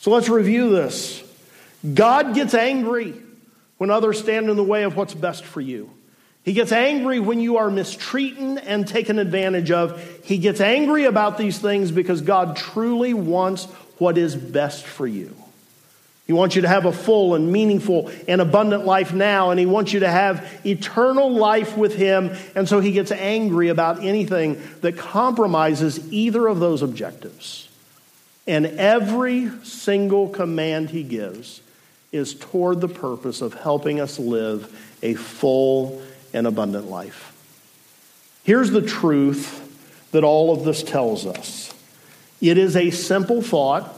So 0.00 0.10
let's 0.10 0.28
review 0.28 0.70
this. 0.70 1.22
God 1.94 2.34
gets 2.34 2.54
angry 2.54 3.14
when 3.78 3.90
others 3.90 4.18
stand 4.18 4.50
in 4.50 4.56
the 4.56 4.64
way 4.64 4.84
of 4.84 4.96
what's 4.96 5.14
best 5.14 5.44
for 5.44 5.60
you. 5.60 5.90
He 6.44 6.52
gets 6.52 6.72
angry 6.72 7.20
when 7.20 7.40
you 7.40 7.58
are 7.58 7.70
mistreated 7.70 8.58
and 8.58 8.86
taken 8.86 9.18
advantage 9.18 9.70
of. 9.70 10.02
He 10.24 10.38
gets 10.38 10.60
angry 10.60 11.04
about 11.04 11.36
these 11.36 11.58
things 11.58 11.90
because 11.90 12.22
God 12.22 12.56
truly 12.56 13.12
wants 13.12 13.66
what 13.98 14.16
is 14.16 14.34
best 14.34 14.86
for 14.86 15.06
you. 15.06 15.34
He 16.28 16.34
wants 16.34 16.54
you 16.54 16.62
to 16.62 16.68
have 16.68 16.84
a 16.84 16.92
full 16.92 17.34
and 17.34 17.50
meaningful 17.50 18.12
and 18.28 18.42
abundant 18.42 18.84
life 18.84 19.14
now, 19.14 19.50
and 19.50 19.58
He 19.58 19.64
wants 19.64 19.94
you 19.94 20.00
to 20.00 20.10
have 20.10 20.46
eternal 20.64 21.32
life 21.32 21.74
with 21.74 21.96
Him. 21.96 22.36
And 22.54 22.68
so 22.68 22.80
He 22.80 22.92
gets 22.92 23.10
angry 23.10 23.70
about 23.70 24.04
anything 24.04 24.62
that 24.82 24.98
compromises 24.98 26.12
either 26.12 26.46
of 26.46 26.60
those 26.60 26.82
objectives. 26.82 27.70
And 28.46 28.66
every 28.66 29.50
single 29.64 30.28
command 30.28 30.90
He 30.90 31.02
gives 31.02 31.62
is 32.12 32.34
toward 32.34 32.82
the 32.82 32.88
purpose 32.88 33.40
of 33.40 33.54
helping 33.54 33.98
us 33.98 34.18
live 34.18 34.98
a 35.02 35.14
full 35.14 36.02
and 36.34 36.46
abundant 36.46 36.90
life. 36.90 37.34
Here's 38.44 38.70
the 38.70 38.82
truth 38.82 39.64
that 40.12 40.24
all 40.24 40.52
of 40.52 40.64
this 40.64 40.82
tells 40.82 41.24
us 41.24 41.72
it 42.42 42.58
is 42.58 42.76
a 42.76 42.90
simple 42.90 43.40
thought 43.40 43.97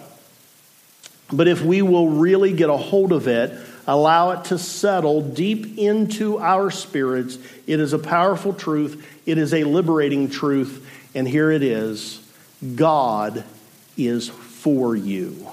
but 1.32 1.48
if 1.48 1.62
we 1.62 1.82
will 1.82 2.08
really 2.08 2.52
get 2.52 2.70
a 2.70 2.76
hold 2.76 3.12
of 3.12 3.28
it, 3.28 3.52
allow 3.86 4.30
it 4.30 4.44
to 4.46 4.58
settle 4.58 5.22
deep 5.22 5.78
into 5.78 6.38
our 6.38 6.70
spirits, 6.70 7.38
it 7.66 7.80
is 7.80 7.92
a 7.92 7.98
powerful 7.98 8.52
truth. 8.52 9.06
It 9.26 9.38
is 9.38 9.54
a 9.54 9.64
liberating 9.64 10.28
truth. 10.28 10.86
And 11.14 11.26
here 11.26 11.50
it 11.50 11.62
is 11.62 12.20
God 12.74 13.44
is 13.96 14.28
for 14.28 14.94
you. 14.94 15.48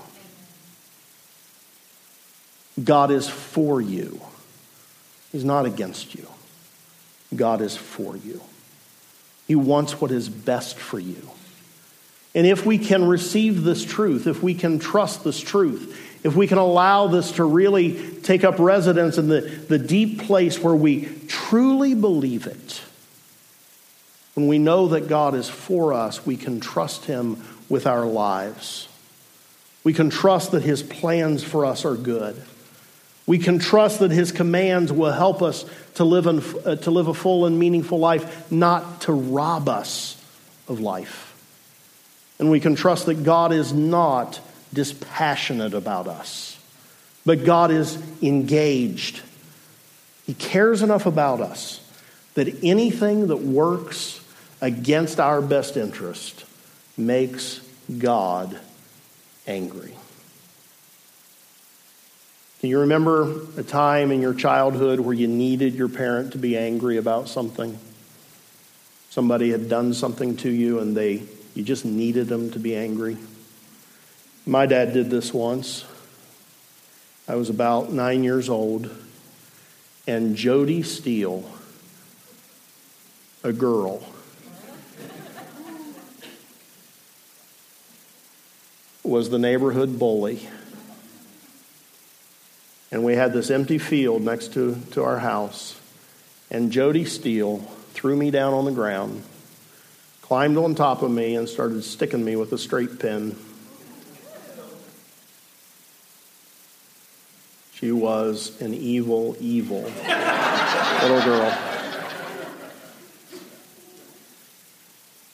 God 2.83 3.11
is 3.11 3.27
for 3.27 3.81
you. 3.81 4.21
He's 5.31 5.43
not 5.43 5.65
against 5.65 6.15
you. 6.15 6.27
God 7.35 7.61
is 7.61 7.75
for 7.75 8.15
you. 8.15 8.41
He 9.47 9.55
wants 9.55 9.99
what 9.99 10.11
is 10.11 10.29
best 10.29 10.77
for 10.77 10.99
you. 10.99 11.29
And 12.37 12.45
if 12.45 12.67
we 12.67 12.77
can 12.77 13.03
receive 13.03 13.63
this 13.63 13.83
truth, 13.83 14.27
if 14.27 14.43
we 14.43 14.53
can 14.53 14.77
trust 14.77 15.23
this 15.23 15.39
truth, 15.39 15.99
if 16.23 16.35
we 16.35 16.45
can 16.45 16.59
allow 16.59 17.07
this 17.07 17.31
to 17.33 17.43
really 17.43 17.99
take 18.21 18.43
up 18.43 18.59
residence 18.59 19.17
in 19.17 19.27
the, 19.27 19.41
the 19.41 19.79
deep 19.79 20.21
place 20.21 20.59
where 20.59 20.75
we 20.75 21.05
truly 21.27 21.95
believe 21.95 22.45
it, 22.45 22.83
when 24.35 24.47
we 24.47 24.59
know 24.59 24.89
that 24.89 25.07
God 25.07 25.33
is 25.33 25.49
for 25.49 25.93
us, 25.93 26.27
we 26.27 26.37
can 26.37 26.59
trust 26.59 27.05
Him 27.05 27.43
with 27.69 27.87
our 27.87 28.05
lives. 28.05 28.87
We 29.83 29.93
can 29.93 30.11
trust 30.11 30.51
that 30.51 30.61
His 30.61 30.83
plans 30.83 31.43
for 31.43 31.65
us 31.65 31.85
are 31.85 31.95
good. 31.95 32.39
We 33.25 33.39
can 33.39 33.57
trust 33.57 33.97
that 34.01 34.11
His 34.11 34.31
commands 34.31 34.93
will 34.93 35.11
help 35.11 35.41
us 35.41 35.65
to 35.95 36.03
live, 36.03 36.27
in, 36.27 36.43
uh, 36.63 36.75
to 36.75 36.91
live 36.91 37.07
a 37.07 37.15
full 37.15 37.47
and 37.47 37.57
meaningful 37.57 37.97
life, 37.97 38.51
not 38.51 39.01
to 39.01 39.11
rob 39.11 39.67
us 39.67 40.23
of 40.67 40.79
life. 40.79 41.26
And 42.39 42.51
we 42.51 42.59
can 42.59 42.75
trust 42.75 43.07
that 43.07 43.23
God 43.23 43.51
is 43.51 43.73
not 43.73 44.39
dispassionate 44.73 45.73
about 45.73 46.07
us, 46.07 46.59
but 47.25 47.45
God 47.45 47.71
is 47.71 47.97
engaged. 48.21 49.21
He 50.25 50.33
cares 50.33 50.81
enough 50.81 51.05
about 51.05 51.41
us 51.41 51.81
that 52.35 52.63
anything 52.63 53.27
that 53.27 53.37
works 53.37 54.21
against 54.61 55.19
our 55.19 55.41
best 55.41 55.77
interest 55.77 56.45
makes 56.97 57.61
God 57.97 58.59
angry. 59.47 59.93
Can 62.59 62.69
you 62.69 62.79
remember 62.79 63.41
a 63.55 63.63
time 63.63 64.11
in 64.11 64.21
your 64.21 64.33
childhood 64.33 64.99
where 64.99 65.13
you 65.13 65.27
needed 65.27 65.75
your 65.75 65.89
parent 65.89 66.31
to 66.33 66.37
be 66.37 66.57
angry 66.57 66.97
about 66.97 67.29
something? 67.29 67.77
Somebody 69.11 69.51
had 69.51 69.69
done 69.69 69.93
something 69.93 70.35
to 70.37 70.49
you 70.49 70.79
and 70.79 70.97
they 70.97 71.23
you 71.57 71.63
just 71.63 71.85
needed 71.85 72.27
them 72.27 72.51
to 72.51 72.59
be 72.59 72.75
angry. 72.75 73.17
My 74.45 74.67
dad 74.67 74.93
did 74.93 75.09
this 75.09 75.33
once. 75.33 75.85
I 77.27 77.33
was 77.33 77.49
about 77.49 77.91
9 77.91 78.23
years 78.23 78.47
old 78.47 78.95
and 80.05 80.35
Jody 80.35 80.83
Steele 80.83 81.49
a 83.43 83.51
girl 83.51 84.03
was 89.03 89.31
the 89.31 89.39
neighborhood 89.39 89.97
bully. 89.97 90.47
And 92.91 93.03
we 93.03 93.15
had 93.15 93.33
this 93.33 93.49
empty 93.49 93.79
field 93.79 94.21
next 94.21 94.53
to, 94.53 94.75
to 94.91 95.03
our 95.03 95.17
house. 95.17 95.79
And 96.51 96.71
Jody 96.71 97.05
Steele 97.05 97.57
threw 97.93 98.15
me 98.15 98.29
down 98.29 98.53
on 98.53 98.65
the 98.65 98.71
ground, 98.71 99.23
climbed 100.27 100.57
on 100.57 100.75
top 100.75 101.03
of 101.03 101.09
me, 101.09 101.37
and 101.37 101.47
started 101.47 101.81
sticking 101.81 102.25
me 102.25 102.35
with 102.35 102.51
a 102.51 102.57
straight 102.57 102.99
pin. 102.99 103.33
She 107.71 107.93
was 107.93 108.59
an 108.59 108.73
evil, 108.73 109.37
evil 109.39 109.83
little 111.01 111.21
girl. 111.21 111.57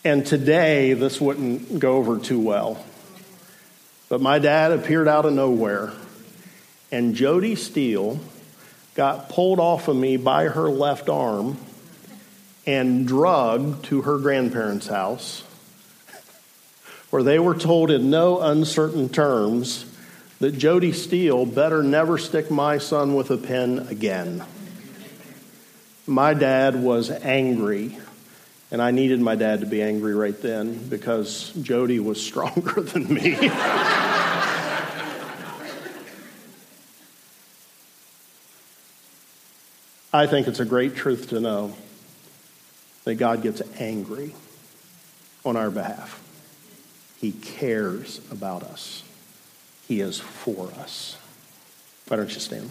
And 0.05 0.23
today, 0.27 0.93
this 0.93 1.19
wouldn't 1.19 1.79
go 1.79 1.93
over 1.95 2.19
too 2.19 2.39
well. 2.39 2.85
But 4.09 4.21
my 4.21 4.37
dad 4.37 4.71
appeared 4.71 5.07
out 5.07 5.25
of 5.25 5.33
nowhere, 5.33 5.91
and 6.91 7.15
Jody 7.15 7.55
Steele 7.55 8.19
got 8.93 9.29
pulled 9.29 9.59
off 9.59 9.87
of 9.87 9.95
me 9.95 10.17
by 10.17 10.49
her 10.49 10.69
left 10.69 11.09
arm 11.09 11.57
and 12.65 13.07
drugged 13.07 13.85
to 13.85 14.03
her 14.03 14.17
grandparents' 14.17 14.87
house, 14.87 15.43
where 17.09 17.23
they 17.23 17.39
were 17.39 17.55
told 17.55 17.91
in 17.91 18.09
no 18.09 18.41
uncertain 18.41 19.09
terms 19.09 19.85
that 20.39 20.57
Jody 20.57 20.91
Steele 20.91 21.45
better 21.45 21.83
never 21.83 22.17
stick 22.17 22.49
my 22.49 22.77
son 22.77 23.15
with 23.15 23.31
a 23.31 23.37
pen 23.37 23.87
again. 23.89 24.43
My 26.05 26.33
dad 26.33 26.75
was 26.75 27.09
angry, 27.09 27.97
and 28.71 28.81
I 28.81 28.91
needed 28.91 29.21
my 29.21 29.35
dad 29.35 29.61
to 29.61 29.65
be 29.65 29.81
angry 29.81 30.15
right 30.15 30.39
then 30.41 30.89
because 30.89 31.51
Jody 31.61 31.99
was 31.99 32.21
stronger 32.25 32.81
than 32.81 33.13
me. 33.13 33.37
I 40.15 40.27
think 40.27 40.47
it's 40.47 40.59
a 40.59 40.65
great 40.65 40.95
truth 40.95 41.29
to 41.29 41.39
know 41.39 41.73
that 43.03 43.15
God 43.15 43.41
gets 43.41 43.61
angry 43.79 44.33
on 45.45 45.57
our 45.57 45.69
behalf. 45.69 46.21
He 47.19 47.31
cares 47.31 48.21
about 48.31 48.63
us. 48.63 49.03
He 49.87 50.01
is 50.01 50.19
for 50.19 50.67
us. 50.79 51.17
Why 52.07 52.17
don't 52.17 52.33
you 52.33 52.39
stand? 52.39 52.69